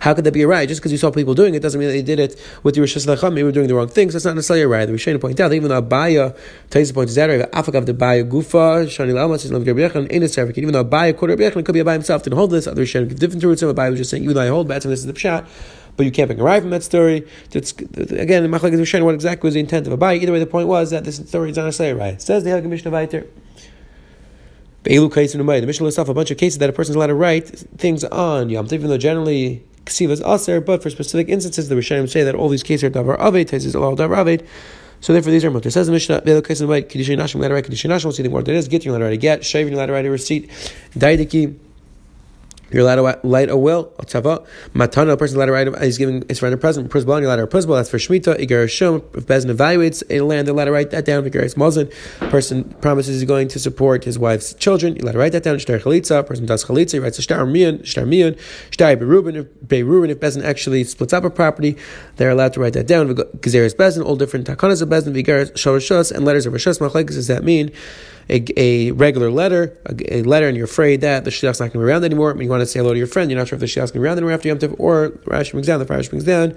How 0.00 0.14
could 0.14 0.24
that 0.24 0.32
be 0.32 0.42
a 0.42 0.48
right? 0.48 0.68
Just 0.68 0.80
because 0.80 0.92
you 0.92 0.98
saw 0.98 1.10
people 1.10 1.34
doing 1.34 1.54
it 1.54 1.60
doesn't 1.60 1.78
mean 1.78 1.88
that 1.88 1.94
they 1.94 2.02
did 2.02 2.18
it 2.18 2.40
with 2.62 2.74
the 2.74 2.80
Hashanah. 2.80 3.32
Maybe 3.32 3.44
we're 3.44 3.52
doing 3.52 3.68
the 3.68 3.74
wrong 3.74 3.88
things. 3.88 4.12
That's 4.12 4.24
not 4.24 4.34
necessarily 4.34 4.62
a 4.62 4.68
right. 4.68 4.86
The 4.86 4.92
Rishayim 4.92 5.20
point 5.20 5.40
out 5.40 5.52
even 5.52 5.68
though 5.68 5.82
Abaya 5.82 6.36
takes 6.70 6.88
the 6.88 6.94
point 6.94 7.10
is 7.10 7.16
that 7.16 7.52
Afak 7.52 7.74
of 7.74 7.86
the 7.86 7.94
Baya 7.94 8.24
Gufa 8.24 8.86
Shani 8.86 9.14
Lama 9.14 9.38
says 9.38 9.52
Lav 9.52 9.62
Rebbechen 9.62 10.08
Ain't 10.10 10.38
a 10.38 10.60
Even 10.60 10.72
though 10.72 10.84
Abaya 10.84 11.16
quarter 11.16 11.36
Rebbechen 11.36 11.64
could 11.64 11.72
be 11.72 11.82
by 11.82 11.94
himself 11.94 12.22
didn't 12.22 12.36
hold 12.36 12.50
this. 12.50 12.66
Other 12.66 12.82
Rishayim 12.82 13.08
give 13.08 13.18
different 13.18 13.42
roots 13.44 13.62
of 13.62 13.74
Abaya 13.74 13.90
was 13.90 13.98
just 13.98 14.10
saying 14.10 14.22
even 14.22 14.34
though 14.34 14.42
I 14.42 14.48
hold 14.48 14.68
bats 14.68 14.84
and 14.84 14.92
this 14.92 15.00
is 15.00 15.06
the 15.06 15.12
pshat 15.12 15.46
but 15.96 16.06
you 16.06 16.12
can't 16.12 16.28
pick 16.28 16.38
a 16.38 16.42
right 16.42 16.60
from 16.60 16.70
that 16.70 16.82
story. 16.82 17.26
That's, 17.50 17.72
again, 17.72 18.44
Machlek 18.50 18.72
is 18.72 19.02
what 19.02 19.14
exactly 19.14 19.46
was 19.46 19.54
the 19.54 19.60
intent 19.60 19.86
of 19.86 19.98
Abaya. 19.98 20.20
Either 20.20 20.32
way, 20.32 20.38
the 20.38 20.46
point 20.46 20.68
was 20.68 20.90
that 20.90 21.04
this 21.04 21.16
story 21.16 21.50
is 21.50 21.56
not 21.56 21.64
necessarily 21.64 21.98
right. 21.98 22.14
It 22.14 22.22
says 22.22 22.44
the 22.44 22.50
Helga 22.50 22.68
Mishnah 22.68 22.90
Viter. 22.90 23.26
The 24.84 25.66
Mishnah 25.66 25.84
lists 25.84 25.98
off 25.98 26.08
a 26.08 26.14
bunch 26.14 26.30
of 26.30 26.36
cases 26.36 26.58
that 26.58 26.68
a 26.68 26.72
person 26.72 26.92
is 26.92 26.96
allowed 26.96 27.06
to 27.06 27.14
write 27.14 27.48
things 27.48 28.04
on 28.04 28.50
Yom 28.50 28.66
even 28.70 28.88
though 28.88 28.98
generally 28.98 29.64
Ksiva 29.86 30.10
is 30.10 30.20
aser, 30.22 30.60
but 30.60 30.82
for 30.82 30.90
specific 30.90 31.28
instances, 31.28 31.68
the 31.68 31.74
Rishonim 31.74 32.08
say 32.08 32.22
that 32.22 32.34
all 32.34 32.48
these 32.48 32.62
cases 32.62 32.84
are 32.84 32.90
Davar 32.90 33.18
Aved, 33.18 33.46
Taisis 33.46 33.80
all 33.80 33.96
Davar 33.96 34.24
Aved. 34.24 34.46
So 35.00 35.12
therefore, 35.12 35.32
these 35.32 35.44
are 35.44 35.50
mutter. 35.50 35.70
Says 35.70 35.86
the 35.86 35.92
Mishnah, 35.92 36.22
the 36.22 36.40
case 36.40 36.60
in 36.60 36.66
the 36.66 36.70
white, 36.70 36.88
Kiddushin 36.88 37.18
Nashim, 37.18 37.40
let 37.40 37.50
write 37.50 37.66
Kiddushin 37.66 37.90
Nashim. 37.90 38.04
We'll 38.04 38.12
see 38.12 38.22
the 38.22 38.30
word 38.30 38.46
that 38.46 38.54
is. 38.54 38.68
Get 38.68 38.86
you 38.86 38.96
allowed 38.96 39.10
to 39.10 39.16
get. 39.18 39.44
Shaving, 39.44 39.76
write 39.76 40.06
a 40.06 40.10
receipt. 40.10 40.48
Daidiki. 40.96 41.56
You're 42.74 42.82
allowed 42.82 42.96
to 42.96 43.26
light 43.26 43.50
a 43.50 43.56
will, 43.56 43.92
a 44.00 44.04
tzava. 44.04 44.44
Matana, 44.74 45.12
a 45.12 45.16
person 45.16 45.36
allowed 45.36 45.46
to 45.46 45.52
write, 45.52 45.82
he's 45.84 45.96
giving 45.96 46.24
his 46.28 46.40
friend 46.40 46.52
a 46.52 46.58
present. 46.58 46.90
Prisbal, 46.90 47.20
you're 47.20 47.26
allowed 47.26 47.36
to 47.36 47.42
write 47.42 47.54
a 47.54 47.56
prisbal. 47.56 47.76
That's 47.76 47.88
for 47.88 47.98
Shemitah. 47.98 48.44
Igar 48.44 48.68
Shum, 48.68 48.96
if 49.14 49.28
Bezin 49.28 49.54
evaluates 49.54 50.02
a 50.10 50.22
land, 50.22 50.48
they're 50.48 50.54
allowed 50.54 50.64
to 50.64 50.72
write 50.72 50.90
that 50.90 51.04
down. 51.04 51.22
Igar 51.22 51.56
Mazin, 51.56 51.88
person 52.30 52.64
promises 52.80 53.20
he's 53.20 53.28
going 53.28 53.46
to 53.46 53.60
support 53.60 54.02
his 54.02 54.18
wife's 54.18 54.54
children. 54.54 54.96
You're 54.96 55.04
allowed 55.04 55.12
to 55.12 55.18
write 55.18 55.32
that 55.32 55.44
down. 55.44 55.56
Shtar 55.60 55.78
Chalitza, 55.78 56.26
person 56.26 56.46
does 56.46 56.64
Chalitza, 56.64 56.94
he 56.94 56.98
writes 56.98 57.16
a 57.20 57.22
Shtar 57.22 57.46
Mian, 57.46 57.84
Shtar 57.84 58.06
Mian, 58.06 58.34
Shtar 58.70 58.96
Berubin, 58.96 59.36
if 59.36 59.46
Berubin, 59.64 60.10
if 60.10 60.18
Bezin 60.18 60.42
actually 60.42 60.82
splits 60.82 61.12
up 61.12 61.22
a 61.22 61.30
property, 61.30 61.76
they're 62.16 62.30
allowed 62.30 62.54
to 62.54 62.60
write 62.60 62.72
that 62.72 62.88
down. 62.88 63.14
Gezeres 63.14 63.76
Bezin, 63.76 64.04
all 64.04 64.16
different 64.16 64.48
takanas 64.48 64.82
of 64.82 64.88
Bezin, 64.88 65.12
Vigar 65.12 65.44
Shorashus, 65.44 66.10
and 66.10 66.24
letters 66.24 66.44
of 66.44 66.52
Rashus. 66.52 66.80
Machlekes 66.80 67.14
does 67.14 67.28
that 67.28 67.44
mean? 67.44 67.70
A, 68.28 68.44
a 68.56 68.90
regular 68.92 69.30
letter, 69.30 69.76
a, 69.86 70.18
a, 70.18 70.22
letter, 70.22 70.48
and 70.48 70.56
you're 70.56 70.66
afraid 70.66 71.00
that 71.02 71.24
the 71.24 71.30
shliach's 71.30 71.60
not 71.60 71.72
going 71.72 71.72
to 71.72 71.78
be 71.78 71.84
around 71.84 72.04
anymore, 72.04 72.30
and 72.30 72.42
you 72.42 72.48
want 72.48 72.60
to 72.62 72.66
say 72.66 72.80
hello 72.80 72.92
to 72.92 72.98
your 72.98 73.06
friend, 73.06 73.30
you're 73.30 73.38
not 73.38 73.48
sure 73.48 73.56
if 73.56 73.60
the 73.60 73.66
shliach's 73.66 73.90
going 73.90 73.92
to 73.92 74.00
be 74.00 74.04
around 74.06 74.18
anymore 74.18 74.32
after 74.32 74.48
Yom 74.48 74.58
Tov, 74.58 74.74
or 74.78 75.10
Rashi 75.26 75.52
brings 75.52 75.66
down, 75.66 75.78
the 75.78 75.86
Rashi 75.86 76.10
brings 76.10 76.24
down, 76.24 76.56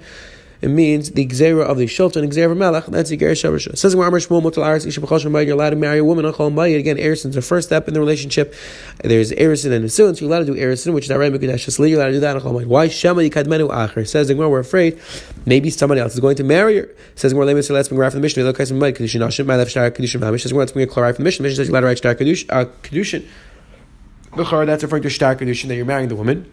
it 0.60 0.68
means 0.68 1.12
the 1.12 1.26
Gzera 1.26 1.62
of 1.62 1.78
the 1.78 1.86
Shultan 1.86 2.22
and 2.24 2.32
Gzera 2.32 2.50
of 2.50 2.56
Melech. 2.56 2.86
That's 2.86 3.10
the 3.10 3.16
Ger 3.16 3.32
Shabbosha. 3.32 3.78
Says 3.78 3.94
Gemara 3.94 4.10
Shmuel 4.12 4.42
Mutal 4.42 4.66
Aris 4.66 4.84
Isha 4.84 5.00
B'chol 5.00 5.46
You're 5.46 5.54
allowed 5.54 5.70
to 5.70 5.76
marry 5.76 5.98
a 5.98 6.04
woman 6.04 6.24
on 6.24 6.32
Chol 6.32 6.52
Mayit. 6.52 6.78
Again, 6.78 6.96
Erison 6.96 7.26
is 7.26 7.34
the 7.36 7.42
first 7.42 7.68
step 7.68 7.86
in 7.86 7.94
the 7.94 8.00
relationship. 8.00 8.54
There's 9.04 9.30
Erison 9.32 9.72
and 9.72 9.84
Nesuin, 9.84 10.16
so 10.16 10.24
you're 10.24 10.30
allowed 10.30 10.46
to 10.46 10.54
do 10.54 10.54
Erison, 10.54 10.94
which 10.94 11.04
is 11.04 11.10
Aray 11.10 11.30
Mekudesh 11.30 11.88
You're 11.88 11.98
allowed 11.98 12.06
to 12.06 12.12
do 12.12 12.20
that 12.20 12.36
on 12.36 12.42
Mayit. 12.42 12.66
Why 12.66 12.88
Shema 12.88 13.20
Yikadmenu 13.22 13.70
Acher? 13.70 14.06
Says 14.06 14.28
the 14.28 14.34
Gemara, 14.34 14.50
we're 14.50 14.58
afraid 14.60 15.00
maybe 15.46 15.70
somebody 15.70 16.00
else 16.00 16.14
is 16.14 16.20
going 16.20 16.36
to 16.36 16.44
marry 16.44 16.78
her. 16.78 16.90
Says 17.14 17.32
Gemara, 17.32 17.52
let's 17.54 17.88
bring 17.88 18.00
her 18.00 18.10
from 18.10 18.22
the. 18.22 18.42
Look, 18.42 18.60
I 18.60 18.64
said, 18.64 18.76
Kedushin 18.76 19.20
Nashim, 19.20 19.46
my 19.46 19.56
left 19.56 19.70
Shtar 19.70 19.90
Kedushin 19.90 20.20
Mamish. 20.20 20.42
Says 20.42 20.52
Gemara, 20.52 20.62
let's 20.62 20.72
bring 20.72 20.84
a 20.84 20.88
chloride 20.88 21.16
from 21.16 21.24
the. 21.24 21.28
The 21.28 21.42
mission 21.42 21.56
says 21.56 21.68
you're 21.68 21.76
allowed 21.76 21.80
to 21.80 21.86
write 21.86 21.98
Shtar 21.98 22.14
Kedushin. 22.14 23.26
B'char, 24.32 24.66
that's 24.66 24.82
referring 24.82 25.02
to 25.02 25.10
Shtar 25.10 25.36
Kedushin 25.36 25.68
that 25.68 25.76
you're 25.76 25.86
marrying 25.86 26.08
the 26.08 26.16
woman. 26.16 26.50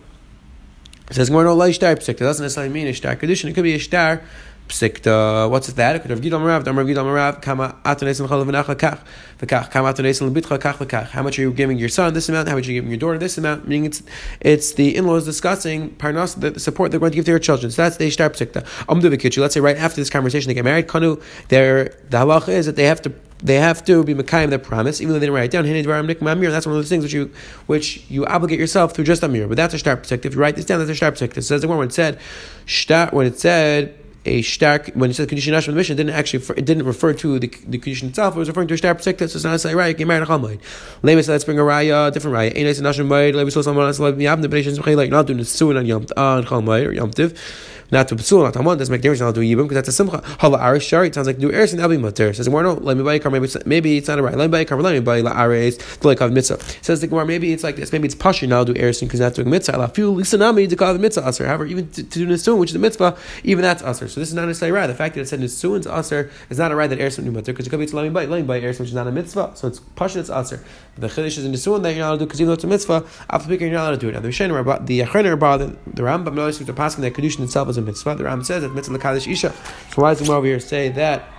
It 1.09 1.13
says 1.13 1.29
Gemara, 1.29 1.55
no, 1.55 1.71
shtar 1.71 1.91
It 1.91 2.17
doesn't 2.17 2.43
necessarily 2.43 2.74
mean 2.74 2.88
a 2.88 2.93
Shtar 2.93 3.15
Kedushin. 3.15 3.50
It 3.50 3.53
could 3.53 3.63
be 3.63 3.75
a 3.75 3.79
Shtar 3.79 4.21
Psikta, 4.67 5.47
what's 5.47 5.71
that? 5.74 6.01
Could 6.01 6.09
have 6.09 6.21
Marav, 6.21 7.41
Kama 7.41 7.75
and 7.83 7.95
Chalav 7.95 8.75
Kach, 8.75 9.00
V'kach, 9.39 9.69
Kama 9.69 9.93
Atanes 9.93 10.21
and 10.21 10.35
Kach 10.35 10.59
V'kach. 10.59 11.07
How 11.09 11.21
much 11.21 11.38
are 11.38 11.43
you 11.43 11.53
giving 11.53 11.77
your 11.77 11.89
son 11.89 12.15
this 12.15 12.27
amount? 12.29 12.47
How 12.47 12.55
much 12.55 12.67
are 12.67 12.71
you 12.71 12.81
giving 12.81 12.89
your 12.89 12.97
daughter 12.97 13.19
this 13.19 13.38
amount? 13.38 13.67
Meaning 13.67 13.85
it's 13.85 14.01
it's 14.39 14.74
the 14.74 14.95
in-laws 14.95 15.25
discussing 15.25 15.91
parnas, 15.97 16.39
the 16.39 16.59
support 16.59 16.89
they're 16.89 17.00
going 17.00 17.12
to 17.12 17.15
give 17.15 17.25
to 17.25 17.31
their 17.31 17.39
children. 17.39 17.71
So 17.71 17.83
that's 17.83 17.97
the 17.97 18.07
Ishtar 18.07 18.31
Psikta. 18.31 18.63
Amdu 18.88 19.38
Let's 19.38 19.53
say 19.53 19.59
right 19.59 19.77
after 19.77 20.01
this 20.01 20.09
conversation 20.09 20.47
they 20.47 20.55
get 20.55 20.65
married, 20.65 20.88
Kanu, 20.88 21.21
their 21.50 21.89
the 22.09 22.17
halacha 22.17 22.50
is 22.50 22.65
that 22.65 22.75
they 22.75 22.85
have 22.85 23.03
to 23.03 23.13
they 23.39 23.56
have 23.56 23.84
to 23.86 24.04
be 24.04 24.15
Mekayim 24.15 24.50
their 24.50 24.60
promise, 24.60 25.01
even 25.01 25.13
though 25.13 25.20
they 25.20 25.25
didn't 25.25 25.36
write 25.36 25.46
it 25.46 25.51
down. 25.51 25.65
And 25.65 25.86
that's 25.86 26.65
one 26.65 26.75
of 26.75 26.80
those 26.80 26.89
things 26.89 27.04
which 27.04 27.13
you 27.13 27.32
which 27.68 28.06
you 28.10 28.25
obligate 28.25 28.60
yourself 28.60 28.94
through 28.94 29.06
just 29.06 29.24
a 29.24 29.27
mirror. 29.27 29.48
But 29.48 29.58
that's 29.58 29.74
a 29.74 29.80
star 29.80 29.98
protective. 29.98 30.32
If 30.32 30.36
you 30.36 30.42
write 30.42 30.56
this 30.56 30.65
down, 30.65 30.80
that's 30.80 30.89
a 30.89 30.96
star 30.96 31.12
protective. 31.12 31.39
It 31.39 31.44
says 31.44 31.62
the 31.62 31.68
one 31.68 31.77
when 31.77 31.88
it 31.89 31.94
said 31.94 32.20
when 33.12 33.27
it 33.27 33.39
said 33.39 34.00
a 34.25 34.42
stark 34.42 34.88
when 34.94 35.12
it 35.12 35.13
said 35.13 35.30
condition 35.30 35.54
the 35.54 35.72
mission 35.72 35.96
didn't 35.96 36.13
actually 36.13 36.44
it 36.58 36.65
didn't 36.65 36.86
refer 36.86 37.13
to 37.13 37.38
the, 37.39 37.48
the 37.48 37.77
condition 37.77 38.10
itself 38.10 38.36
it 38.36 38.39
was 38.39 38.48
referring 38.48 38.68
to 38.68 38.74
a 38.74 38.77
stark 38.77 38.98
protector 38.98 39.27
so 39.27 39.36
it's 39.38 39.44
not 39.44 39.51
necessarily 39.51 39.77
right 39.77 39.98
get 39.98 40.08
married 40.08 40.24
a 40.24 40.25
chalmud 40.25 40.60
Lema 41.04 41.24
said 41.24 41.34
let's 41.34 41.44
bring 41.44 41.60
a 41.60 41.62
raya 41.62 42.12
different 42.12 42.36
raya 42.36 42.51
ain't 42.56 42.68
nashma 42.80 43.08
bayit 43.08 43.34
Lema 43.36 43.51
saw 43.51 43.62
someone 43.62 43.86
else 43.86 44.00
like 44.00 44.15
yabne 44.15 44.50
but 44.50 44.54
it's 44.60 44.80
like 44.80 45.12
not 45.12 45.27
doing 45.27 45.38
the 45.38 45.46
suin 45.46 45.77
on 45.77 45.86
yom 45.86 46.08
on 46.18 46.44
chalmud 46.44 46.88
or 46.88 46.92
yom 46.92 47.12
tiv 47.12 47.38
not 47.92 48.08
to 48.10 48.15
psul, 48.15 48.44
not 48.44 48.54
to 48.54 48.60
amon, 48.60 48.77
doesn't 48.77 48.92
make 48.92 49.01
difference. 49.01 49.22
I'll 49.22 49.34
do 49.34 49.42
yibum 49.42 49.63
because 49.63 49.75
that's 49.75 49.89
a 49.89 49.92
simcha. 49.92 50.22
Hala 50.39 50.58
arish 50.60 50.86
shari. 50.86 51.08
It 51.08 51.15
sounds 51.15 51.27
like 51.27 51.38
do 51.38 51.51
eris 51.51 51.74
and 51.74 51.82
elbi 51.82 52.00
mutter. 52.00 52.34
Says 52.34 52.46
the 52.46 52.51
Gemara, 52.51 52.63
no, 52.63 52.74
let 52.75 52.98
me 52.98 53.04
buy 53.04 53.15
a 53.15 53.20
car. 53.20 53.32
Maybe 53.32 53.46
it's, 53.46 53.65
maybe 53.65 53.98
it's 53.98 54.08
not 54.08 54.20
a 54.20 54.24
right. 54.24 54.36
Let 54.36 54.48
me 54.48 54.51
buy 54.51 54.62
a 54.62 54.65
car. 54.65 54.82
Let 54.82 54.94
me 54.94 55.00
buy 55.00 55.22
la 55.22 55.32
aris. 55.32 55.77
Do 55.98 56.08
like 56.08 56.20
mitzvah. 56.20 56.60
Says 56.82 57.01
the 57.01 57.08
Gemara, 57.08 57.25
maybe 57.25 57.54
it's 57.54 57.63
like 57.63 57.75
this. 57.75 57.92
Maybe 57.92 58.06
it's 58.06 58.15
pasha 58.15 58.48
now 58.48 58.63
do 58.63 58.75
eris 58.75 59.00
because 59.01 59.20
not 59.20 59.34
doing 59.34 59.50
mitzvah. 59.50 59.77
La 59.77 59.88
few 59.88 60.13
lisanami 60.13 60.70
to 60.70 60.75
call 60.75 60.98
mitzvah 60.98 61.27
aser. 61.27 61.48
However, 61.48 61.65
even 61.65 61.89
to, 61.92 62.04
do 62.04 62.27
nisun, 62.27 62.58
which 62.58 62.72
is 62.72 62.75
a 62.75 62.80
mitzvah, 62.80 63.18
even 63.44 63.62
that's 63.62 63.84
aser. 63.84 64.08
So 64.08 64.20
this 64.20 64.30
is 64.30 64.36
not 64.36 64.46
necessarily 64.46 64.77
right. 64.77 64.88
The 64.88 64.96
fact 64.96 65.15
that 65.15 65.22
it 65.22 65.27
said 65.27 65.39
nisun's 65.39 65.88
aser 65.88 66.32
is 66.50 66.58
not 66.58 66.72
a 66.72 66.75
right 66.75 66.89
that 66.89 67.00
eris 67.00 67.18
and 67.18 67.32
mutter 67.32 67.54
because 67.54 67.68
it 67.68 67.70
could 67.70 67.80
be 67.80 67.86
it's 67.86 67.94
let 67.94 68.04
me 68.04 68.10
buy 68.10 68.25
let 68.25 68.42
me 68.42 68.48
buy 68.48 68.60
eris 68.60 68.80
which 68.80 68.89
is 68.89 68.96
not 68.96 69.08
a 69.08 69.12
mitzvah. 69.12 69.51
So 69.56 69.68
it's 69.68 69.80
pasha 69.80 70.20
it's 70.20 70.30
aser. 70.30 70.63
The 70.98 71.08
chiddush 71.08 71.38
is 71.38 71.46
in 71.46 71.51
nisun 71.51 71.84
that 71.84 71.92
you're 71.92 72.00
not 72.00 72.10
allowed 72.10 72.13
to 72.13 72.20
do 72.20 72.25
because 72.25 72.42
even 72.42 72.48
though 72.48 72.54
it's 72.54 72.63
a 72.63 72.68
mitzvah, 72.68 73.06
after 73.30 73.54
you're 73.54 73.72
not 73.72 73.89
allowed 73.89 73.92
to 73.92 73.98
do 73.98 74.10
it. 74.10 74.13
Now 74.13 74.22
the 74.22 74.30
Rishonim, 74.30 74.88
the 74.88 75.77
the 75.94 76.01
Rambam 76.04 76.34
notices 76.34 76.65
the 76.65 76.74
passing 76.74 77.01
that 77.01 77.13
kedushin 77.13 77.44
itself 77.44 77.68
is 77.75 77.77
a 77.77 77.82
mitzvah. 77.82 78.15
The 78.15 78.24
Rambam 78.24 78.46
says 78.46 78.62
that 78.63 78.74
mitzvah 78.74 78.98
lekadosh 78.98 79.32
isha. 79.32 79.53
So 79.94 80.01
why 80.01 80.13
does 80.13 80.25
the 80.25 80.34
over 80.34 80.46
here 80.46 80.60
say 80.60 80.89
that? 80.89 81.32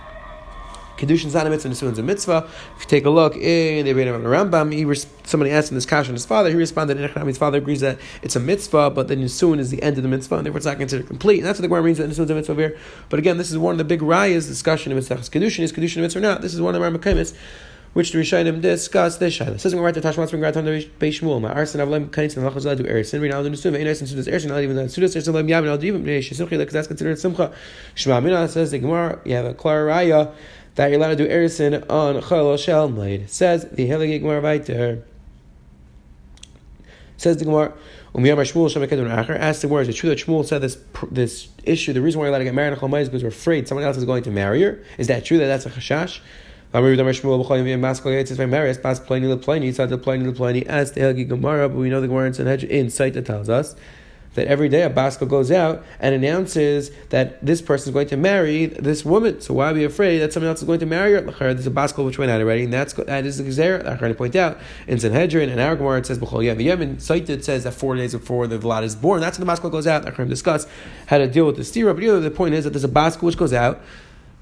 Kedushin 0.97 1.27
is 1.27 1.35
not 1.35 1.45
a 1.45 1.49
mitzvah, 1.51 1.69
Nisuin 1.69 1.91
is 1.91 1.99
a 1.99 2.03
mitzvah. 2.03 2.49
If 2.75 2.83
you 2.83 2.87
take 2.87 3.05
a 3.05 3.11
look 3.11 3.35
in 3.35 3.85
the 3.85 3.93
Rambam, 3.93 4.73
he 4.73 4.83
res- 4.83 5.05
somebody 5.23 5.51
asked 5.51 5.69
him 5.69 5.75
this 5.75 5.85
question 5.85 6.15
his 6.15 6.25
father. 6.25 6.49
He 6.49 6.55
responded, 6.55 6.97
his 6.97 7.37
father 7.37 7.59
agrees 7.59 7.81
that 7.81 7.99
it's 8.23 8.35
a 8.35 8.39
mitzvah, 8.39 8.89
but 8.89 9.07
the 9.07 9.15
Nisuin 9.15 9.59
is 9.59 9.69
the 9.69 9.81
end 9.83 9.97
of 9.97 10.03
the 10.03 10.09
mitzvah, 10.09 10.37
and 10.37 10.45
therefore 10.45 10.57
it's 10.57 10.65
not 10.65 10.77
considered 10.77 11.07
complete. 11.07 11.37
And 11.37 11.45
that's 11.45 11.59
what 11.59 11.61
the 11.61 11.67
Gemara 11.67 11.83
means 11.83 11.99
that 11.99 12.09
Nisuin 12.09 12.23
is 12.23 12.29
a 12.31 12.35
mitzvah 12.35 12.55
here. 12.55 12.77
But 13.09 13.19
again, 13.19 13.37
this 13.37 13.51
is 13.51 13.59
one 13.59 13.73
of 13.73 13.77
the 13.77 13.83
big 13.83 14.01
rayas 14.01 14.47
discussion 14.47 14.91
of 14.91 14.95
mitzvah. 14.95 15.17
Kedushin 15.17 15.59
is 15.59 15.71
Kedushin 15.71 15.97
a 15.97 16.01
mitzvah 16.01 16.19
or 16.19 16.23
not. 16.23 16.41
This 16.41 16.55
is 16.55 16.61
one 16.61 16.73
of 16.73 16.81
the 16.81 16.87
Rambam 16.87 17.35
which 17.97 18.11
the 18.11 18.19
Rishonim 18.19 18.61
discuss 18.61 19.17
this 19.17 19.39
shaila. 19.39 19.59
Says 19.59 19.73
we're 19.73 19.81
right 19.81 19.91
to 19.91 19.99
Tashmat 19.99 20.29
from 20.29 20.39
Graton 20.39 20.65
Beis 20.99 21.19
Shmuel. 21.19 21.41
My 21.41 21.51
arson 21.51 21.81
avlem 21.81 22.09
kanitz 22.09 22.37
and 22.37 22.45
lachos 22.45 22.63
ladu 22.63 22.87
ersin. 22.87 23.19
We 23.21 23.27
now 23.27 23.41
do 23.41 23.49
nusuv. 23.49 23.73
Ein 23.73 23.87
ersin 23.87 24.07
sudas 24.07 24.31
ersin. 24.31 24.49
Not 24.49 24.61
even 24.61 24.75
that 24.75 24.89
sudas 24.89 25.15
ersin 25.15 25.33
lem 25.33 25.47
yavin 25.47 25.67
al 25.67 25.79
divim 25.79 26.03
bnei 26.03 26.19
shesumchi 26.19 26.59
because 26.59 26.73
that's 26.73 26.87
considered 26.87 27.17
simcha. 27.17 27.51
Shema 27.95 28.19
Mina 28.19 28.47
says 28.49 28.69
the 28.69 28.77
Gemara. 28.77 29.19
You 29.25 29.33
have 29.33 29.45
a 29.45 29.55
clear 29.55 29.87
raya 29.87 30.31
that 30.75 30.91
you're 30.91 30.99
allowed 30.99 31.17
to 31.17 31.27
do 31.27 31.27
ersin 31.27 31.89
on 31.89 32.21
chol 32.21 32.63
shel 32.63 32.87
maid. 32.87 33.31
Says 33.31 33.67
the 33.71 33.89
Hilagi 33.89 34.19
Gemara 34.19 34.41
weiter. 34.41 35.03
Says 37.17 37.37
the 37.37 37.45
Gemara. 37.45 37.73
Um, 38.13 38.23
Asked 38.27 38.53
the 38.53 39.67
Gemara, 39.67 39.81
is 39.81 39.89
it 39.89 39.93
true 39.93 40.09
that 40.09 40.19
Shmuel 40.19 40.45
said 40.45 40.61
this 40.61 40.77
this 41.11 41.49
issue? 41.63 41.93
The 41.93 42.01
reason 42.01 42.19
why 42.19 42.25
you're 42.25 42.29
allowed 42.29 42.39
to 42.39 42.43
get 42.45 42.53
married 42.53 42.77
on 42.77 42.79
Chol 42.79 43.01
is 43.01 43.09
because 43.09 43.23
we're 43.23 43.29
afraid 43.29 43.67
someone 43.67 43.85
else 43.85 43.97
is 43.97 44.05
going 44.05 44.21
to 44.23 44.31
marry 44.31 44.61
her. 44.61 44.83
Is 44.99 45.07
that 45.07 45.25
true? 45.25 45.39
That 45.39 45.47
that's 45.47 45.65
a 45.65 45.71
chashash? 45.71 46.19
But 46.71 46.83
we 46.83 46.95
know 46.95 47.03
the 47.03 47.13
Gemara 52.07 52.27
in 52.27 52.33
Sanhedrin 52.33 52.71
in 52.71 52.89
sight 52.89 53.13
that 53.13 53.25
tells 53.25 53.49
us 53.49 53.75
that 54.37 54.47
every 54.47 54.69
day 54.69 54.83
a 54.83 54.89
baskel 54.89 55.27
goes 55.27 55.49
out 55.51 55.83
and 55.99 56.13
announces 56.13 56.91
that 57.09 57.43
this 57.43 57.59
person 57.59 57.89
is 57.89 57.93
going 57.93 58.07
to 58.07 58.17
marry 58.17 58.67
this 58.67 59.03
woman. 59.03 59.41
So 59.41 59.55
why 59.55 59.73
be 59.73 59.83
afraid 59.83 60.19
that 60.19 60.31
someone 60.31 60.49
else 60.49 60.59
is 60.61 60.67
going 60.67 60.79
to 60.81 60.85
marry 60.85 61.13
her? 61.13 61.53
There's 61.53 61.65
a 61.65 61.71
baskel 61.71 62.05
which 62.05 62.19
went 62.19 62.29
out 62.29 62.39
already, 62.39 62.63
and 62.63 62.71
that's 62.71 62.93
that 62.93 63.25
is 63.25 63.39
the 63.39 63.43
gzera. 63.45 63.79
I'm 63.79 63.97
going 63.97 64.11
to 64.11 64.17
point 64.17 64.35
out 64.35 64.59
in 64.85 64.99
Sanhedrin 64.99 65.49
and 65.49 65.59
our 65.59 65.75
Gemara 65.75 65.99
it 65.99 66.05
says 66.05 66.19
b'chol 66.19 66.45
yem 66.45 66.61
Yemen. 66.61 66.99
Site 66.99 67.29
it 67.31 67.45
says 67.45 67.63
that 67.63 67.71
four 67.71 67.95
days 67.95 68.13
before 68.13 68.45
the 68.45 68.59
vlad 68.59 68.83
is 68.83 68.95
born. 68.95 69.21
That's 69.21 69.39
when 69.39 69.47
the 69.47 69.51
baskel 69.51 69.71
goes 69.71 69.87
out. 69.87 70.05
I'm 70.05 70.13
going 70.13 70.29
to 70.29 70.33
discuss 70.33 70.67
how 71.07 71.17
to 71.17 71.27
deal 71.27 71.47
with 71.47 71.55
the 71.55 71.63
stira. 71.63 71.95
But 71.95 72.19
the 72.19 72.29
point 72.29 72.53
is 72.53 72.63
that 72.63 72.71
there's 72.71 72.83
a 72.83 72.89
baskel 72.89 73.23
which 73.23 73.37
goes 73.37 73.53
out, 73.53 73.81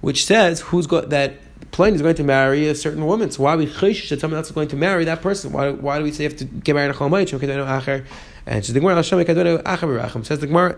which 0.01 0.25
says 0.25 0.60
who's 0.60 0.88
got 0.88 1.10
that 1.12 1.36
Pliny 1.72 1.96
is 1.96 2.02
going 2.02 2.16
to 2.16 2.24
marry 2.24 2.68
a 2.68 2.76
certain 2.76 3.06
woman. 3.06 3.32
So 3.32 3.44
why 3.44 3.56
we 3.56 3.68
chayshish 3.68 4.10
that 4.10 4.22
someone 4.22 4.38
else 4.38 4.48
is 4.48 4.54
going 4.54 4.70
to 4.70 4.76
marry 4.76 5.06
that 5.06 5.22
person? 5.22 5.52
Why, 5.52 5.72
why 5.72 5.98
do 5.98 6.04
we 6.04 6.12
say 6.12 6.24
you 6.24 6.30
have 6.30 6.38
to 6.40 6.46
get 6.46 6.74
married 6.74 6.92
a 6.92 6.94
chalmayit? 6.94 7.32
And 8.48 8.64
says 8.64 8.74
the 8.74 8.80
Gemara, 8.80 9.04
says 10.24 10.40
the 10.40 10.48
Gemara, 10.48 10.76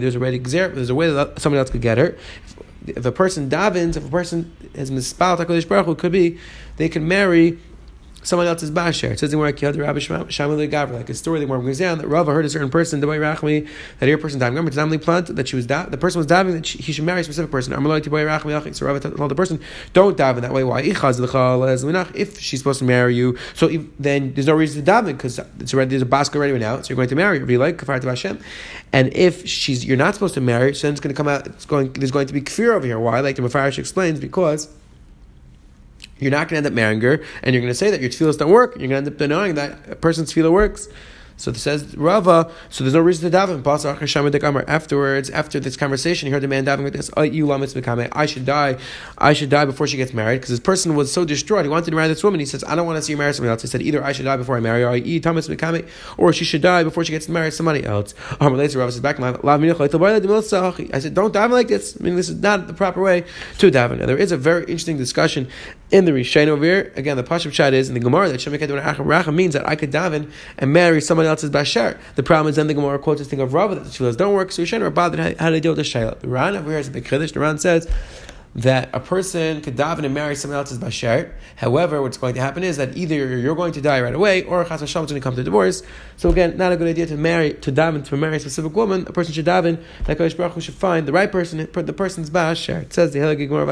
there's 0.00 0.16
already 0.16 0.38
there's 0.38 0.90
a 0.90 0.94
way 0.94 1.10
that 1.10 1.40
someone 1.40 1.58
else 1.58 1.70
could 1.70 1.82
get 1.82 1.98
her. 1.98 2.16
If 2.86 3.04
a 3.04 3.12
person 3.12 3.50
davens, 3.50 3.96
if 3.96 4.06
a 4.06 4.08
person 4.08 4.56
has 4.74 4.90
mispal 4.90 5.36
Hakadosh 5.36 5.68
Baruch 5.68 5.98
could 5.98 6.12
be 6.12 6.38
they 6.76 6.88
can 6.88 7.06
marry 7.06 7.58
someone 8.22 8.46
else's 8.46 8.70
basher. 8.70 9.12
It 9.12 9.18
says 9.18 9.32
in 9.32 9.38
where 9.38 9.52
Rabbi 9.52 9.98
Shammai 9.98 10.24
Gavra, 10.26 10.92
like 10.92 11.08
a 11.08 11.14
story 11.14 11.40
that 11.40 11.48
where 11.48 11.58
goes 11.58 11.78
down 11.78 11.98
that 11.98 12.08
Rava 12.08 12.32
heard 12.32 12.44
a 12.44 12.50
certain 12.50 12.70
person, 12.70 13.00
the 13.00 13.06
way 13.06 13.18
Rachmi, 13.18 13.68
that 13.98 14.06
here 14.06 14.18
person 14.18 14.38
died. 14.38 14.48
Remember, 14.48 14.70
Tamli 14.70 15.00
plant 15.00 15.34
that 15.34 15.48
she 15.48 15.56
was 15.56 15.66
da- 15.66 15.86
the 15.86 15.96
person 15.96 16.18
was 16.18 16.26
diving 16.26 16.54
that 16.54 16.66
she, 16.66 16.78
he 16.78 16.92
should 16.92 17.04
marry 17.04 17.20
a 17.20 17.24
specific 17.24 17.50
person. 17.50 17.72
So 17.72 18.86
Rava 18.86 19.00
told 19.00 19.30
the 19.30 19.34
person, 19.34 19.60
don't 19.92 20.16
dive 20.16 20.36
in 20.36 20.42
that 20.42 20.52
way. 20.52 20.64
Why? 20.64 20.80
If 20.82 22.40
she's 22.40 22.60
supposed 22.60 22.78
to 22.80 22.84
marry 22.84 23.14
you, 23.14 23.38
so 23.54 23.68
if, 23.68 23.82
then 23.98 24.34
there's 24.34 24.46
no 24.46 24.54
reason 24.54 24.80
to 24.80 24.84
dive 24.84 25.06
because 25.06 25.38
it's 25.58 25.74
already 25.74 25.90
there's 25.90 26.02
a 26.02 26.06
baskel 26.06 26.36
already 26.36 26.58
now, 26.58 26.80
so 26.80 26.88
you're 26.90 26.96
going 26.96 27.08
to 27.08 27.16
marry 27.16 27.38
her. 27.38 27.46
Be 27.46 27.56
like 27.56 27.78
kafar. 27.78 28.42
And 28.92 29.14
if 29.14 29.46
she's 29.46 29.84
you're 29.84 29.96
not 29.96 30.14
supposed 30.14 30.34
to 30.34 30.40
marry, 30.40 30.74
so 30.74 30.86
then 30.86 30.94
it's 30.94 31.00
going 31.00 31.14
to 31.14 31.16
come 31.16 31.28
out. 31.28 31.46
It's 31.46 31.66
going 31.66 31.92
there's 31.92 32.10
going 32.10 32.26
to 32.26 32.32
be 32.32 32.40
kfir 32.40 32.74
over 32.74 32.86
here. 32.86 32.98
Why? 32.98 33.20
Like 33.20 33.36
the 33.36 33.42
Mefarish 33.42 33.78
explains 33.78 34.20
because 34.20 34.68
you're 36.20 36.30
not 36.30 36.48
going 36.48 36.62
to 36.62 36.66
end 36.66 36.66
up 36.66 36.72
marrying 36.72 37.00
her, 37.00 37.22
and 37.42 37.54
you're 37.54 37.62
going 37.62 37.72
to 37.72 37.74
say 37.74 37.90
that 37.90 38.00
your 38.00 38.10
tefillahs 38.10 38.38
don't 38.38 38.50
work. 38.50 38.76
You're 38.76 38.88
going 38.88 38.90
to 38.90 38.96
end 38.96 39.08
up 39.08 39.16
denying 39.16 39.54
that 39.54 39.78
a 39.88 39.96
person's 39.96 40.32
tefillah 40.32 40.52
works. 40.52 40.88
So 41.36 41.50
it 41.50 41.56
says 41.56 41.96
Rava. 41.96 42.50
So 42.68 42.84
there's 42.84 42.92
no 42.92 43.00
reason 43.00 43.30
to 43.30 43.34
daven. 43.34 43.64
Afterwards, 44.68 45.30
after 45.30 45.58
this 45.58 45.74
conversation, 45.74 46.26
he 46.26 46.32
heard 46.32 46.42
the 46.42 46.48
man 46.48 46.66
davening 46.66 46.84
like 46.84 46.92
this: 46.92 47.10
"I 47.16 48.26
should 48.26 48.44
die. 48.44 48.76
I 49.16 49.32
should 49.32 49.48
die 49.48 49.64
before 49.64 49.86
she 49.86 49.96
gets 49.96 50.12
married." 50.12 50.42
Because 50.42 50.50
this 50.50 50.60
person 50.60 50.94
was 50.94 51.10
so 51.10 51.24
distraught, 51.24 51.64
he 51.64 51.70
wanted 51.70 51.86
to 51.86 51.92
marry 51.92 52.08
this 52.08 52.22
woman. 52.22 52.40
He 52.40 52.46
says, 52.46 52.62
"I 52.68 52.74
don't 52.74 52.84
want 52.84 52.98
to 52.98 53.02
see 53.02 53.12
you 53.12 53.16
marry 53.16 53.32
somebody 53.32 53.52
else." 53.52 53.62
He 53.62 53.68
said, 53.68 53.80
"Either 53.80 54.04
I 54.04 54.12
should 54.12 54.26
die 54.26 54.36
before 54.36 54.58
I 54.58 54.60
marry 54.60 54.82
her, 54.82 54.90
or 56.18 56.32
she 56.34 56.44
should 56.44 56.60
die 56.60 56.84
before 56.84 57.04
she 57.04 57.12
gets 57.12 57.26
married 57.26 57.52
to 57.52 57.56
somebody 57.56 57.86
else." 57.86 58.12
Rava 58.38 58.68
says, 58.68 59.00
"Back 59.00 59.18
I 59.18 59.32
said, 60.98 61.14
"Don't 61.14 61.32
daven 61.32 61.52
like 61.52 61.68
this. 61.68 61.96
I 61.98 62.02
mean, 62.02 62.16
this 62.16 62.28
is 62.28 62.36
not 62.36 62.66
the 62.66 62.74
proper 62.74 63.00
way 63.00 63.24
to 63.56 63.70
daven." 63.70 64.00
Now, 64.00 64.04
there 64.04 64.18
is 64.18 64.30
a 64.30 64.36
very 64.36 64.64
interesting 64.64 64.98
discussion 64.98 65.48
in 65.90 66.04
the 66.04 66.12
Rishain 66.12 66.48
over 66.48 66.64
here. 66.64 66.92
Again, 66.96 67.16
the 67.16 67.24
Pashup 67.24 67.52
Shad 67.52 67.74
is 67.74 67.88
in 67.88 67.94
the 67.94 68.00
Gemara 68.00 68.28
that 68.28 68.40
Shemek 68.40 68.60
Racha 68.60 69.34
means 69.34 69.54
that 69.54 69.68
I 69.68 69.76
could 69.76 69.90
daven 69.90 70.30
and 70.58 70.72
marry 70.72 71.00
someone 71.00 71.26
else's 71.26 71.50
Bashar. 71.50 71.98
The 72.14 72.22
problem 72.22 72.48
is 72.48 72.56
then 72.56 72.66
the 72.66 72.74
Gemara 72.74 72.98
quotes 72.98 73.20
this 73.20 73.28
thing 73.28 73.40
of 73.40 73.54
Rava 73.54 73.74
that 73.74 73.84
the 73.84 73.90
tefillahs 73.90 74.16
don't 74.16 74.34
work, 74.34 74.52
so 74.52 74.62
Rishain 74.62 74.82
are 74.82 74.90
bothered 74.90 75.38
how 75.38 75.50
to 75.50 75.60
deal 75.60 75.72
with 75.72 75.78
the 75.78 75.82
Shaila. 75.82 76.18
The 76.20 76.28
Ran 76.28 76.56
over 76.56 76.70
here 76.70 76.78
is 76.78 76.88
big 76.88 77.04
Kiddush. 77.04 77.32
The 77.32 77.40
Ran 77.40 77.58
says, 77.58 77.88
that 78.54 78.90
a 78.92 78.98
person 78.98 79.60
could 79.60 79.76
daven 79.76 80.04
and 80.04 80.12
marry 80.12 80.34
someone 80.34 80.58
else's 80.58 80.78
bashar. 80.78 81.30
However, 81.56 82.02
what's 82.02 82.16
going 82.16 82.34
to 82.34 82.40
happen 82.40 82.64
is 82.64 82.76
that 82.78 82.96
either 82.96 83.38
you're 83.38 83.54
going 83.54 83.72
to 83.72 83.80
die 83.80 84.00
right 84.00 84.14
away, 84.14 84.42
or 84.42 84.64
chas 84.64 84.82
is 84.82 84.92
going 84.92 85.06
to 85.06 85.20
come 85.20 85.36
to 85.36 85.44
divorce. 85.44 85.82
So 86.16 86.30
again, 86.30 86.56
not 86.56 86.72
a 86.72 86.76
good 86.76 86.88
idea 86.88 87.06
to 87.06 87.16
marry 87.16 87.54
to 87.54 87.70
daven 87.70 88.04
to 88.06 88.16
marry 88.16 88.36
a 88.36 88.40
specific 88.40 88.74
woman. 88.74 89.04
A 89.06 89.12
person 89.12 89.32
should 89.32 89.46
daven 89.46 89.82
like 90.08 90.18
Baruch 90.18 90.52
Hu 90.52 90.60
should 90.60 90.74
find 90.74 91.06
the 91.06 91.12
right 91.12 91.30
person, 91.30 91.58
the 91.58 91.92
person's 91.92 92.30
bashar. 92.30 92.82
It 92.82 92.92
says 92.92 93.12
the 93.12 93.20
Helig 93.20 93.48
Gemara 93.48 93.66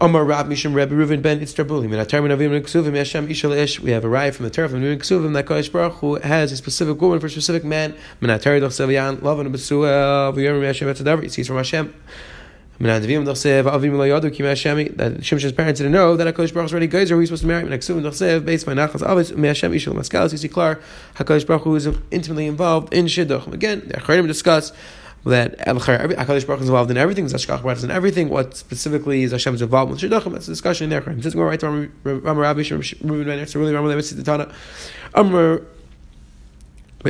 Omar 0.00 0.24
Rab 0.24 0.48
Mishim 0.48 0.74
Rebbe 0.74 0.94
Reuven 0.94 1.20
ben 1.20 1.40
Itzrabuli. 1.40 1.88
Min 1.88 2.00
Atar 2.04 2.22
Min 2.22 2.36
Avim 2.36 2.58
Ksuvim 2.62 2.92
Yashem 2.92 3.28
Ishal 3.28 3.54
Ish. 3.54 3.78
We 3.78 3.90
have 3.90 4.04
a 4.04 4.08
riot 4.08 4.34
from 4.34 4.44
the 4.44 4.50
Torah 4.50 4.68
from 4.68 4.80
Min 4.80 4.98
Ksuvim 4.98 5.34
that 5.34 5.44
Kodesh 5.44 5.70
Baruch 5.70 5.92
Hu 5.94 6.14
has 6.16 6.50
a 6.50 6.56
specific 6.56 7.00
woman 7.00 7.20
for 7.20 7.26
a 7.26 7.30
specific 7.30 7.62
man. 7.62 7.94
Min 8.20 8.30
Atar 8.30 8.58
Doch 8.58 8.70
Sevian 8.70 9.18
Lavan 9.18 9.52
Besuel 9.52 10.32
V'Yom 10.34 10.62
Yashem 10.62 10.92
Etzadavar. 10.92 11.34
He 11.34 11.42
from 11.44 11.58
Hashem. 11.58 11.94
Avim. 12.80 13.24
That 14.96 15.12
Shimshon's 15.20 15.52
parents 15.52 15.78
didn't 15.78 15.92
know 15.92 16.16
that 16.16 16.34
Hakadosh 16.34 16.54
Baruch 16.54 16.70
Hu 16.70 16.74
already 16.74 16.86
guys 16.86 17.10
who 17.10 17.18
he's 17.18 17.28
supposed 17.28 17.42
to 17.42 17.48
marry. 17.48 17.64
Based 18.40 18.66
by 18.66 18.72
Nachas 18.72 19.06
Avis 19.08 19.28
Hashem 19.28 19.72
Ishal 19.72 19.94
Maskalis. 19.94 20.38
See, 20.38 20.48
Klar 20.48 20.80
Hakadosh 21.16 21.46
Baruch 21.46 21.64
Hu 21.64 21.76
is 21.76 21.86
intimately 22.10 22.46
involved 22.46 22.94
in 22.94 23.04
Shidduch. 23.04 23.52
Again, 23.52 23.82
the 23.86 23.94
Acharim 23.94 24.26
discuss 24.26 24.72
that 25.24 25.58
Hakadosh 25.58 26.46
Baruch 26.46 26.62
is 26.62 26.68
involved 26.68 26.90
in 26.90 26.96
everything, 26.96 27.26
Zashkach 27.26 27.62
Baruch 27.62 27.78
is 27.78 27.84
in 27.84 27.90
everything. 27.90 28.28
What 28.28 28.56
specifically 28.56 29.22
is 29.22 29.32
Hashem's 29.32 29.62
involvement 29.62 30.00
Shidduchim? 30.00 30.32
That's 30.32 30.48
a 30.48 30.50
discussion 30.50 30.90
there. 30.90 31.02
I'm 31.06 31.20
just 31.20 31.36
going 31.36 31.48
right 31.48 31.60
to 31.60 31.68
Ram 31.68 32.38
Rabbi 32.38 32.60
Reuven 32.60 33.24
Ben 33.24 33.38
It's 33.38 33.54
really 33.54 33.72
Ram 33.72 33.86
Levi 33.86 34.22
Tana. 34.22 34.52
Amr 35.14 35.62
So 37.04 37.08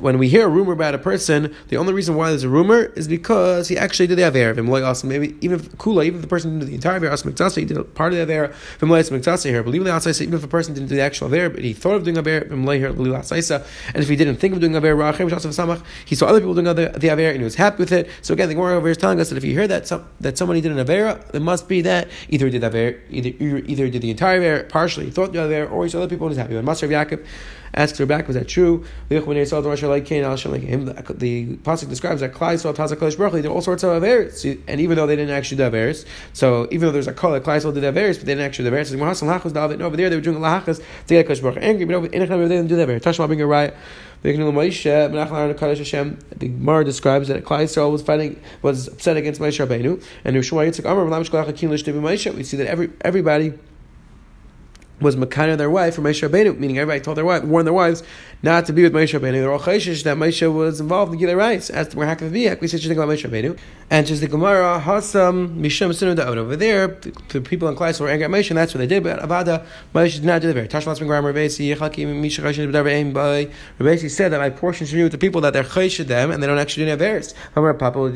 when 0.00 0.18
we 0.18 0.28
hear 0.28 0.46
a 0.46 0.48
rumor 0.48 0.72
about 0.72 0.94
a 0.94 0.98
person, 0.98 1.54
the 1.68 1.76
only 1.76 1.92
reason 1.92 2.14
why 2.14 2.30
there's 2.30 2.44
a 2.44 2.48
rumor 2.48 2.84
is 2.96 3.06
because 3.06 3.68
he 3.68 3.76
actually 3.76 4.06
did 4.06 4.16
the 4.16 4.22
aver. 4.22 4.54
Maybe 4.54 5.36
even 5.42 5.60
if 5.60 5.70
kula, 5.76 6.06
even 6.06 6.16
if 6.16 6.22
the 6.22 6.28
person 6.28 6.58
did 6.60 6.68
the 6.68 6.74
entire 6.74 6.96
aver, 6.96 7.14
he 7.54 7.64
did 7.66 7.94
part 7.94 8.14
of 8.14 8.16
the 8.16 8.22
aver. 8.22 8.54
Here, 8.80 9.60
even 9.60 10.34
if 10.34 10.44
a 10.44 10.48
person 10.48 10.72
didn't 10.72 10.88
do 10.88 10.94
the 10.94 11.02
actual 11.02 11.26
aver, 11.34 11.50
but 11.50 11.62
he 11.62 11.74
thought 11.74 11.96
of 11.96 12.04
doing 12.04 12.16
aver, 12.16 12.46
and 12.48 12.66
if 12.66 14.08
he 14.08 14.16
didn't 14.16 14.36
think 14.36 14.54
of 14.54 14.60
doing 14.60 14.74
aver, 14.74 15.12
he 16.06 16.14
saw 16.14 16.26
other 16.26 16.40
people 16.40 16.54
doing 16.54 16.74
the, 16.74 17.10
aver 17.12 17.28
and 17.28 17.38
he 17.38 17.44
was 17.44 17.56
happy 17.56 17.76
with 17.80 17.92
it. 17.92 18.08
So 18.22 18.32
again, 18.32 18.48
the 18.48 18.54
Gemara 18.54 18.76
over 18.76 18.88
is 18.88 18.96
telling 18.96 19.20
us 19.20 19.28
that 19.28 19.36
if 19.36 19.44
you 19.44 19.52
hear 19.52 19.68
that 19.68 19.86
some, 19.86 20.06
that 20.20 20.38
somebody 20.38 20.62
did 20.62 20.72
an 20.72 20.78
aver, 20.78 21.20
it 21.34 21.42
must 21.42 21.68
be 21.68 21.82
that 21.82 22.08
either 22.30 22.46
he 22.46 22.52
did 22.52 22.64
aver, 22.64 22.98
either 23.10 23.28
either 23.38 23.90
did 23.90 24.00
the 24.00 24.10
entire 24.10 24.40
aver, 24.40 24.64
partially 24.64 25.04
he 25.04 25.10
thought 25.10 25.34
the 25.34 25.42
aver, 25.42 25.66
or 25.70 25.84
he 25.84 25.90
saw 25.90 25.98
other 25.98 26.08
people 26.08 26.26
and 26.26 26.30
was 26.30 26.38
happy. 26.38 26.53
When 26.54 26.64
Master 26.64 26.86
of 26.86 26.92
Yaakov 26.92 27.24
asks 27.74 27.98
her 27.98 28.06
back, 28.06 28.26
was 28.26 28.36
that 28.36 28.48
true? 28.48 28.84
The, 29.08 29.16
the 29.18 29.22
pasuk 31.56 31.88
describes 31.88 32.20
that 32.20 32.32
Klai 32.32 32.58
saw 32.58 32.72
Tazak 32.72 32.96
Kodesh 32.96 33.18
Baruch 33.18 33.42
did 33.42 33.46
all 33.46 33.60
sorts 33.60 33.82
of 33.82 33.90
averis, 33.90 34.62
and 34.68 34.80
even 34.80 34.96
though 34.96 35.06
they 35.06 35.16
didn't 35.16 35.34
actually 35.34 35.56
do 35.56 35.64
averis, 35.64 36.06
so 36.32 36.68
even 36.70 36.86
though 36.86 36.92
there's 36.92 37.08
a 37.08 37.12
call 37.12 37.32
that 37.32 37.42
Klai 37.42 37.60
did 37.74 37.82
averis, 37.82 38.16
but 38.16 38.26
they 38.26 38.34
didn't 38.34 38.46
actually 38.46 38.70
do 38.70 38.76
averis. 38.76 39.78
No, 39.78 39.86
over 39.86 39.96
there 39.96 40.10
they 40.10 40.16
were 40.16 40.22
doing 40.22 40.38
lahachas 40.38 40.78
to 40.78 41.14
get 41.14 41.26
Kodesh 41.26 41.42
Baruch 41.42 41.58
angry, 41.60 41.84
but 41.84 41.94
over 41.94 42.06
in 42.06 42.20
they 42.20 42.26
didn't 42.26 42.68
do 42.68 42.76
that 42.76 42.88
averis. 42.88 43.00
Tashma 43.00 43.28
being 43.28 43.42
a 43.42 43.46
riot. 43.46 43.74
The 44.22 44.32
Gemara 44.32 44.54
describes 46.82 47.28
that 47.28 47.44
Klai 47.44 47.64
Yisrael 47.64 47.92
was 47.92 48.02
fighting, 48.02 48.40
was 48.62 48.88
upset 48.88 49.18
against 49.18 49.38
Moshe 49.38 49.66
Rabbeinu, 49.66 50.02
and 50.24 50.34
we 52.34 52.42
see 52.42 52.56
that 52.56 52.66
every 52.66 52.90
everybody 53.02 53.52
was 55.00 55.16
Makana 55.16 55.56
their 55.56 55.70
wife 55.70 55.96
for 55.96 56.02
Moshe 56.02 56.26
Rabbeinu, 56.26 56.58
meaning 56.58 56.78
everybody 56.78 57.00
told 57.00 57.16
their 57.16 57.24
wife, 57.24 57.42
warned 57.44 57.66
their 57.66 57.74
wives 57.74 58.02
not 58.42 58.66
to 58.66 58.72
be 58.72 58.82
with 58.82 58.92
Moshe 58.92 59.18
Rabbeinu. 59.18 59.32
They're 59.32 59.52
all 59.52 59.58
chayshish 59.58 60.04
that 60.04 60.16
Moshe 60.16 60.54
was 60.54 60.80
involved 60.80 61.12
in 61.14 61.20
Gilei 61.20 61.36
rights. 61.36 61.68
As 61.70 61.88
to 61.88 61.96
where 61.96 62.06
Hakav 62.06 62.30
Biyak, 62.30 62.60
we 62.60 62.68
said 62.68 62.80
think 62.80 62.92
about 62.92 63.08
Moshe 63.08 63.28
Rabbeinu. 63.28 63.58
And 63.90 64.06
just 64.06 64.20
the 64.20 64.28
Gemara, 64.28 64.80
Hasam, 64.84 65.56
Misham 65.56 65.90
Sinu 65.90 66.16
Da'od. 66.16 66.36
Over 66.36 66.56
there, 66.56 66.88
the 67.28 67.40
people 67.40 67.68
in 67.68 67.76
Kleis 67.76 68.00
were 68.00 68.08
angry 68.08 68.24
at 68.24 68.30
Moshe, 68.30 68.50
and 68.50 68.56
that's 68.56 68.72
what 68.72 68.78
they 68.78 68.86
did. 68.86 69.02
But 69.02 69.20
Avada, 69.20 69.66
Moshe 69.94 70.14
did 70.14 70.24
not 70.24 70.40
do 70.40 70.48
the 70.48 70.54
very. 70.54 70.68
Tashmas 70.68 70.98
Ben 70.98 71.08
Gram 71.08 71.24
Rebesi, 71.24 71.74
Yechakim, 71.74 72.20
Misha 72.20 72.42
Chayshid 72.42 72.70
B'dar 72.70 72.84
Be'em 72.84 73.12
By. 73.12 73.50
Rebesi 73.78 74.10
said 74.10 74.32
that 74.32 74.38
my 74.38 74.50
portion 74.50 74.86
should 74.86 74.96
be 74.96 75.02
with 75.02 75.12
the 75.12 75.18
people 75.18 75.40
that 75.42 75.52
they're 75.52 75.64
chayshid 75.64 76.06
them, 76.06 76.30
and 76.30 76.42
they 76.42 76.46
don't 76.46 76.58
actually 76.58 76.86
do 76.86 76.92
any 76.92 77.00
Averis. 77.00 77.34
However, 77.54 77.74
Papa 77.74 78.10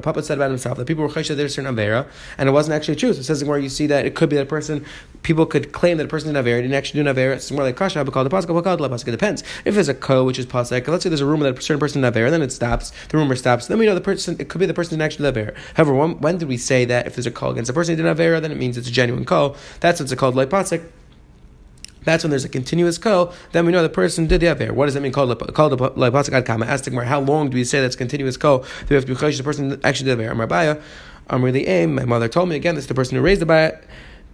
Papa 0.00 0.22
said 0.22 0.38
about 0.38 0.50
himself 0.50 0.78
that 0.78 0.86
people 0.86 1.02
were 1.04 1.10
chayshid 1.10 1.36
their 1.36 1.48
certain 1.48 1.74
Avera, 1.74 2.06
and 2.38 2.48
it 2.48 2.52
wasn't 2.52 2.74
actually 2.74 2.96
true. 2.96 3.12
So 3.12 3.20
it 3.20 3.24
says 3.24 3.42
where 3.44 3.58
you 3.58 3.68
see 3.68 3.86
that 3.86 4.06
it 4.06 4.14
could 4.14 4.28
be 4.28 4.36
that 4.36 4.48
person, 4.48 4.84
people 5.24 5.46
could 5.46 5.72
claim 5.72 5.96
that 5.96 6.04
a 6.04 6.08
person 6.08 6.32
did 6.32 6.44
Avera, 6.44 6.62
didn't 6.62 6.74
actually 6.74 7.02
do 7.02 7.10
Avera. 7.10 7.34
It's 7.34 7.50
more 7.50 7.64
like 7.64 7.76
Kasha, 7.76 8.04
called 8.04 8.26
the 8.26 8.30
Pascal, 8.30 8.62
called 8.62 8.78
the 8.78 8.88
Pascal. 8.88 9.12
It 9.12 9.16
depends. 9.16 9.42
If 9.64 9.74
there's 9.74 9.88
a 9.88 9.94
ko, 9.94 10.22
which 10.22 10.38
is 10.38 10.46
pasek, 10.46 10.86
let's 10.86 11.02
say 11.02 11.08
there's 11.08 11.22
a 11.22 11.26
rumor 11.26 11.50
that 11.50 11.58
a 11.58 11.62
certain 11.62 11.80
person 11.80 12.02
did 12.02 12.14
Avera, 12.14 12.30
then 12.30 12.42
it 12.42 12.52
stops, 12.52 12.92
the 13.08 13.16
rumor 13.16 13.34
stops, 13.34 13.66
then 13.66 13.78
we 13.78 13.86
know 13.86 13.94
the 13.94 14.00
person, 14.00 14.36
it 14.38 14.48
could 14.48 14.60
be 14.60 14.66
the 14.66 14.74
person 14.74 14.90
didn't 14.90 15.02
actually 15.02 15.32
do 15.32 15.40
Avera. 15.40 15.56
However, 15.74 15.94
when, 15.94 16.20
when, 16.20 16.38
did 16.38 16.48
we 16.48 16.58
say 16.58 16.84
that 16.84 17.06
if 17.06 17.16
there's 17.16 17.26
a 17.26 17.32
ko 17.32 17.50
against 17.50 17.70
a 17.70 17.72
person 17.72 17.96
who 17.96 18.02
did 18.02 18.16
Avera, 18.16 18.40
then 18.40 18.52
it 18.52 18.58
means 18.58 18.76
it's 18.76 18.88
a 18.88 18.92
genuine 18.92 19.24
ko? 19.24 19.56
That's 19.80 19.98
what's 19.98 20.14
called 20.14 20.36
like 20.36 20.50
pasek. 20.50 20.84
That's 22.04 22.22
when 22.22 22.30
there's 22.30 22.44
a 22.44 22.50
continuous 22.50 22.98
ko. 22.98 23.32
Then 23.52 23.64
we 23.64 23.72
know 23.72 23.82
the 23.82 23.88
person 23.88 24.26
did 24.26 24.42
the 24.42 24.48
aver. 24.48 24.74
What 24.74 24.84
does 24.84 24.94
that 24.94 25.00
mean? 25.00 25.12
Called 25.12 25.54
called 25.54 25.96
like 25.96 26.12
pasuk 26.12 26.34
ad 26.34 26.44
kama. 26.44 26.66
Ask 26.66 26.90
How 26.92 27.20
long 27.20 27.48
do 27.48 27.56
we 27.56 27.64
say 27.64 27.80
that's 27.80 27.96
continuous 27.96 28.36
ko? 28.36 28.58
Do 28.58 28.66
we 28.90 28.96
have 28.96 29.06
to 29.06 29.14
be 29.14 29.36
the 29.36 29.42
person 29.42 29.80
actually 29.82 30.10
did 30.10 30.20
aver? 30.20 30.30
Amar 30.30 30.82
I'm 31.30 31.42
really 31.42 31.66
aim. 31.66 31.94
My 31.94 32.04
mother 32.04 32.28
told 32.28 32.50
me 32.50 32.56
again. 32.56 32.74
This 32.74 32.84
is 32.84 32.88
the 32.88 32.94
person 32.94 33.16
who 33.16 33.22
raised 33.22 33.40
the 33.40 33.46
baya. 33.46 33.78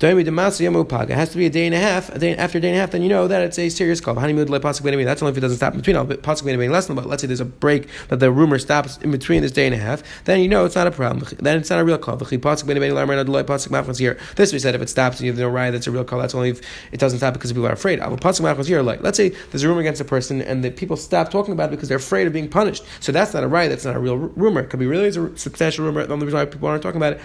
It 0.01 1.15
has 1.15 1.29
to 1.29 1.37
be 1.37 1.45
a 1.45 1.51
day 1.51 1.67
and 1.67 1.75
a 1.75 1.79
half. 1.79 2.09
A 2.09 2.19
day 2.19 2.35
after 2.35 2.57
a 2.57 2.61
day 2.63 2.69
and 2.69 2.77
a 2.79 2.81
half, 2.81 2.93
then 2.93 3.03
you 3.03 3.11
know 3.11 3.29
that 3.29 3.43
it's 3.43 3.59
a 3.59 3.69
serious 3.69 4.01
call. 4.01 4.15
That's 4.15 4.25
only 4.25 4.43
if 4.43 4.49
it 4.49 5.41
doesn't 5.41 5.59
stop 5.59 5.75
in 5.75 5.81
between. 5.81 5.97
Pasuk 5.97 6.71
less 6.71 6.87
than. 6.87 6.97
But 6.97 7.05
let's 7.05 7.21
say 7.21 7.27
there's 7.27 7.41
a 7.41 7.45
break 7.45 7.87
that 8.09 8.19
the 8.19 8.33
rumor 8.33 8.59
stops 8.59 8.97
in 9.03 9.11
between 9.11 9.43
this 9.43 9.53
day 9.53 9.67
and 9.67 9.75
a 9.75 9.79
half. 9.79 10.03
Then 10.25 10.41
you 10.41 10.49
know 10.49 10.65
it's 10.65 10.75
not 10.75 10.87
a 10.87 10.91
problem. 10.91 11.29
Then 11.39 11.59
it's 11.59 11.69
not 11.69 11.81
a 11.81 11.85
real 11.85 11.99
call. 11.99 12.17
here. 12.17 14.19
This 14.37 14.53
we 14.55 14.59
said 14.59 14.75
if 14.75 14.81
it 14.81 14.89
stops 14.89 15.19
and 15.19 15.27
you 15.27 15.33
have 15.33 15.39
no 15.39 15.51
right, 15.51 15.71
that's 15.71 15.87
a 15.87 15.91
real 15.91 16.05
call. 16.05 16.19
That's 16.19 16.35
only 16.35 16.49
if 16.49 16.63
it 16.93 16.99
doesn't 16.99 17.19
stop 17.19 17.35
because 17.35 17.53
people 17.53 17.67
are 17.67 17.73
afraid. 17.73 17.99
here, 17.99 18.81
like 18.81 19.03
let's 19.03 19.19
say 19.19 19.29
there's 19.29 19.65
a 19.65 19.69
rumor 19.69 19.81
against 19.81 20.01
a 20.01 20.07
person 20.07 20.41
and 20.41 20.65
the 20.65 20.71
people 20.71 20.97
stop 20.97 21.31
talking 21.31 21.53
about 21.53 21.69
it 21.69 21.73
because 21.73 21.91
they're 21.91 21.99
afraid 21.99 22.27
of 22.27 22.33
being 22.33 22.49
punished. 22.49 22.85
So 23.01 23.13
that's 23.13 23.35
not 23.35 23.45
a 23.45 23.49
right. 23.49 23.69
That's 23.69 23.85
not 23.85 23.97
a 23.97 23.99
real 23.99 24.17
rumor. 24.17 24.63
It 24.63 24.71
could 24.71 24.81
be 24.81 24.87
really 24.87 25.09
a 25.09 25.37
substantial 25.37 25.85
rumor. 25.85 26.07
The 26.07 26.15
only 26.15 26.25
reason 26.25 26.39
why 26.39 26.47
people 26.47 26.69
aren't 26.69 26.83
talking 26.83 26.97
about 26.97 27.13
it 27.13 27.21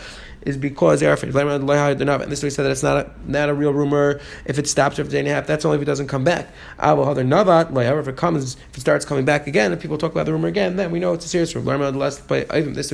is 0.46 0.58
because. 0.58 1.02
And 1.02 1.14
this 1.14 2.44
way 2.44 2.50
said 2.50 2.64
that 2.64 2.72
it's 2.72 2.84
not 2.84 2.98
a, 2.98 3.12
not 3.26 3.50
a 3.50 3.54
real 3.54 3.74
rumor. 3.74 4.22
If 4.46 4.58
it 4.60 4.68
stops 4.68 5.00
after 5.00 5.10
a 5.10 5.12
day 5.12 5.20
and 5.20 5.28
a 5.28 5.34
half, 5.34 5.48
that's 5.48 5.66
only 5.66 5.78
if 5.78 5.82
it 5.82 5.86
doesn't 5.86 6.08
come 6.08 6.24
back. 6.24 6.48
However, 6.78 8.00
if 8.00 8.08
it 8.08 8.16
comes, 8.16 8.56
if 8.56 8.78
it 8.78 8.80
starts 8.80 9.06
coming 9.06 9.26
back 9.26 9.48
again, 9.48 9.72
and 9.72 9.82
people 9.82 9.98
talk 9.98 10.12
about 10.12 10.26
the 10.26 10.32
rumor 10.32 10.48
again, 10.48 10.76
then 10.76 10.92
we 10.92 11.00
know 11.00 11.14
it's 11.14 11.26
a 11.26 11.30
serious 11.30 11.56
rumor. 11.56 11.92
This 11.92 12.22
way 12.30 12.46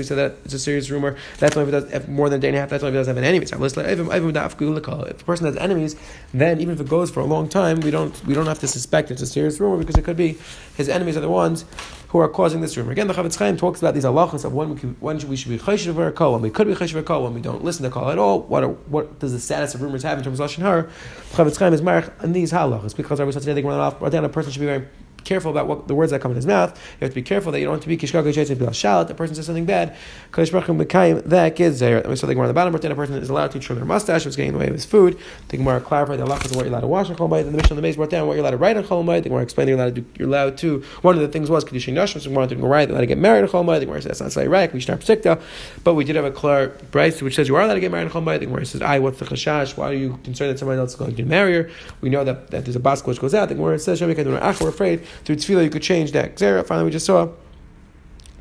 said 0.03 0.17
that 0.17 0.35
it's 0.45 0.53
a 0.53 0.59
serious 0.59 0.89
rumor. 0.89 1.17
That's 1.39 1.55
only 1.57 1.69
if 1.69 1.75
it 1.75 1.89
does 1.89 1.91
if 1.93 2.07
more 2.07 2.29
than 2.29 2.39
a 2.39 2.41
day 2.41 2.47
and 2.47 2.57
a 2.57 2.61
half. 2.61 2.69
That's 2.69 2.83
only 2.83 2.97
if 2.97 3.07
it 3.07 3.11
doesn't 3.11 3.15
have 3.17 3.23
enemies. 3.23 3.51
If 3.51 5.21
a 5.21 5.25
person 5.25 5.45
has 5.45 5.57
enemies, 5.57 5.95
then 6.33 6.61
even 6.61 6.73
if 6.75 6.81
it 6.81 6.89
goes 6.89 7.11
for 7.11 7.19
a 7.19 7.25
long 7.25 7.49
time, 7.49 7.81
we 7.81 7.91
don't 7.91 8.25
we 8.25 8.33
don't 8.33 8.47
have 8.47 8.59
to 8.59 8.67
suspect 8.67 9.11
it's 9.11 9.21
a 9.21 9.27
serious 9.27 9.59
rumor 9.59 9.77
because 9.77 9.95
it 9.95 10.03
could 10.03 10.17
be 10.17 10.37
his 10.77 10.87
enemies 10.89 11.17
are 11.17 11.21
the 11.21 11.29
ones 11.29 11.65
who 12.11 12.19
are 12.19 12.27
causing 12.27 12.59
this 12.59 12.75
rumor. 12.75 12.91
Again, 12.91 13.07
the 13.07 13.13
Chofetz 13.13 13.37
Chaim 13.37 13.55
talks 13.55 13.79
about 13.79 13.93
these 13.93 14.03
halachas 14.03 14.43
of 14.43 14.51
when 14.51 14.75
we, 14.75 14.81
when 14.99 15.17
we 15.29 15.37
should 15.37 15.47
be 15.47 15.57
chayshir 15.57 15.95
for 15.95 16.07
a 16.07 16.11
call, 16.11 16.33
when 16.33 16.41
we 16.41 16.49
could 16.49 16.67
be 16.67 16.73
chayshir 16.73 16.91
for 17.05 17.13
a 17.13 17.19
when 17.21 17.33
we 17.33 17.39
don't 17.39 17.63
listen 17.63 17.83
to 17.83 17.89
call 17.89 18.11
at 18.11 18.17
all. 18.17 18.41
What 18.41 18.65
are, 18.65 18.67
what 18.67 19.19
does 19.19 19.31
the 19.31 19.39
status 19.39 19.73
of 19.75 19.81
rumors 19.81 20.03
have 20.03 20.17
in 20.17 20.23
terms 20.25 20.41
of 20.41 20.49
lashon 20.49 20.61
hara? 20.61 20.89
Chofetz 21.31 21.57
Chaim 21.57 21.73
is 21.73 21.81
marach 21.81 22.11
in 22.21 22.33
these 22.33 22.51
halachas 22.51 22.97
because 22.97 23.21
was 23.21 23.35
today 23.35 23.53
they 23.53 23.63
run 23.63 23.79
off. 23.79 23.97
But 23.97 24.11
then 24.11 24.25
a 24.25 24.29
person 24.29 24.51
should 24.51 24.59
be 24.59 24.65
very 24.65 24.87
careful 25.23 25.51
about 25.51 25.67
what 25.67 25.87
the 25.87 25.95
words 25.95 26.11
that 26.11 26.21
come 26.21 26.31
in 26.31 26.35
his 26.35 26.45
mouth. 26.45 26.77
You 26.99 27.05
have 27.05 27.11
to 27.11 27.15
be 27.15 27.21
careful 27.21 27.51
that 27.51 27.59
you 27.59 27.65
don't 27.65 27.73
want 27.73 27.83
to 27.83 27.87
be 27.87 27.97
kishkak 27.97 28.25
and 28.25 28.59
be 28.59 28.65
shalat. 28.65 29.07
The 29.07 29.13
person 29.13 29.35
says 29.35 29.45
something 29.45 29.65
bad. 29.65 29.95
Kodesh 30.31 30.51
Baruch 30.51 30.67
Mekayim 30.67 31.23
that 31.25 32.07
we 32.07 32.15
saw 32.15 32.27
the 32.27 32.33
Gemara 32.33 32.47
on 32.47 32.47
the 32.47 32.53
bottom. 32.53 32.75
Then 32.75 32.91
a 32.91 32.95
person 32.95 33.15
is 33.15 33.29
allowed 33.29 33.51
to 33.51 33.59
trim 33.59 33.77
their 33.77 33.85
mustache. 33.85 34.25
It's 34.25 34.35
getting 34.35 34.49
in 34.49 34.53
the 34.53 34.59
way 34.59 34.67
of 34.67 34.73
his 34.73 34.85
food. 34.85 35.17
The 35.49 35.57
Gemara 35.57 35.81
clarified 35.81 36.19
the 36.19 36.25
halachas 36.25 36.45
of 36.45 36.55
what 36.55 36.65
you're 36.65 36.73
allowed 36.73 36.81
to 36.81 36.87
wash 36.87 37.09
on 37.09 37.15
Chol 37.15 37.39
And 37.39 37.47
the 37.49 37.57
Mishnah 37.57 37.71
on 37.71 37.75
the 37.75 37.81
base 37.81 37.95
brought 37.95 38.09
down 38.09 38.27
what 38.27 38.33
you're 38.33 38.41
allowed 38.41 38.51
to 38.51 38.57
write 38.57 38.77
on 38.77 38.83
Chol 38.83 39.05
The 39.23 39.29
Gemara 39.29 39.43
explained 39.43 39.69
you're 39.69 39.77
allowed 39.77 39.95
to. 39.95 40.05
You're 40.17 40.27
allowed 40.27 40.57
to. 40.59 40.81
One 41.01 41.15
of 41.15 41.21
the 41.21 41.27
things 41.27 41.49
was 41.49 41.65
kedushin 41.65 41.93
nashim. 41.93 42.21
So 42.21 42.31
wanted 42.31 42.55
to 42.55 42.55
go 42.55 42.67
right. 42.67 42.89
Allowed 42.89 43.01
to 43.01 43.05
get 43.05 43.17
married 43.17 43.43
on 43.43 43.49
Chol 43.49 43.79
The 43.79 43.85
Gemara 43.85 44.01
says 44.01 44.19
that's 44.19 44.21
not 44.21 44.31
say 44.31 44.47
right. 44.47 44.71
We 44.73 44.79
should 44.79 44.89
not 44.89 44.99
sikta. 45.01 45.41
But 45.83 45.95
we 45.95 46.03
did 46.03 46.15
have 46.15 46.25
a 46.25 46.31
clear 46.31 46.69
Bryce 46.91 47.21
which 47.21 47.35
says 47.35 47.47
you 47.47 47.55
are 47.55 47.61
allowed 47.61 47.75
to 47.75 47.79
get 47.79 47.91
married 47.91 48.11
on 48.11 48.23
Chol 48.23 48.39
The 48.39 48.45
Gemara 48.45 48.65
says, 48.65 48.81
"I 48.81 48.99
what's 48.99 49.19
the 49.19 49.25
chashash? 49.25 49.77
Why 49.77 49.89
are 49.89 49.93
you 49.93 50.19
concerned 50.23 50.51
that 50.51 50.59
somebody 50.59 50.79
else 50.79 50.91
is 50.91 50.95
going 50.95 51.15
to 51.15 51.25
marry 51.25 51.53
her?" 51.53 51.69
We 52.01 52.09
know 52.09 52.23
that, 52.23 52.51
that 52.51 52.65
there's 52.65 52.75
a 52.75 52.79
baskel 52.79 53.07
which 53.07 53.19
goes 53.19 53.33
out. 53.33 53.49
The 53.49 53.55
Gemara 53.55 53.79
says, 53.79 54.01
"We're 54.01 54.69
afraid 54.69 55.03
through 55.23 55.35
tefillah 55.35 55.63
you 55.63 55.69
could 55.69 55.81
change 55.81 56.11
that 56.11 56.35
gzera. 56.35 56.65
Finally, 56.65 56.85
we 56.85 56.91
just 56.91 57.05
saw 57.05 57.29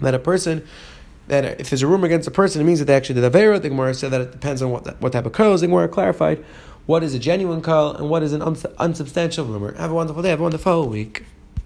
that 0.00 0.14
a 0.14 0.18
person 0.18 0.66
that 1.28 1.60
if 1.60 1.70
there's 1.70 1.82
a 1.82 1.86
rumor 1.86 2.06
against 2.06 2.26
a 2.26 2.30
person, 2.30 2.60
it 2.60 2.64
means 2.64 2.80
that 2.80 2.86
they 2.86 2.94
actually 2.94 3.20
did 3.20 3.32
avera. 3.32 3.60
The 3.60 3.68
Gemara 3.68 3.94
said 3.94 4.10
that 4.10 4.20
it 4.20 4.32
depends 4.32 4.62
on 4.62 4.70
what 4.70 5.00
what 5.00 5.12
type 5.12 5.26
of 5.26 5.32
call. 5.32 5.56
The 5.56 5.66
Gemara 5.66 5.88
clarified 5.88 6.44
what 6.86 7.02
is 7.02 7.14
a 7.14 7.18
genuine 7.18 7.62
call 7.62 7.94
and 7.94 8.10
what 8.10 8.22
is 8.22 8.32
an 8.32 8.42
unsubstantial 8.42 9.44
rumor. 9.44 9.74
Have 9.74 9.90
a 9.90 9.94
wonderful 9.94 10.22
day. 10.22 10.30
Have 10.30 10.40
a 10.40 10.42
wonderful 10.42 10.88
week. 10.88 11.24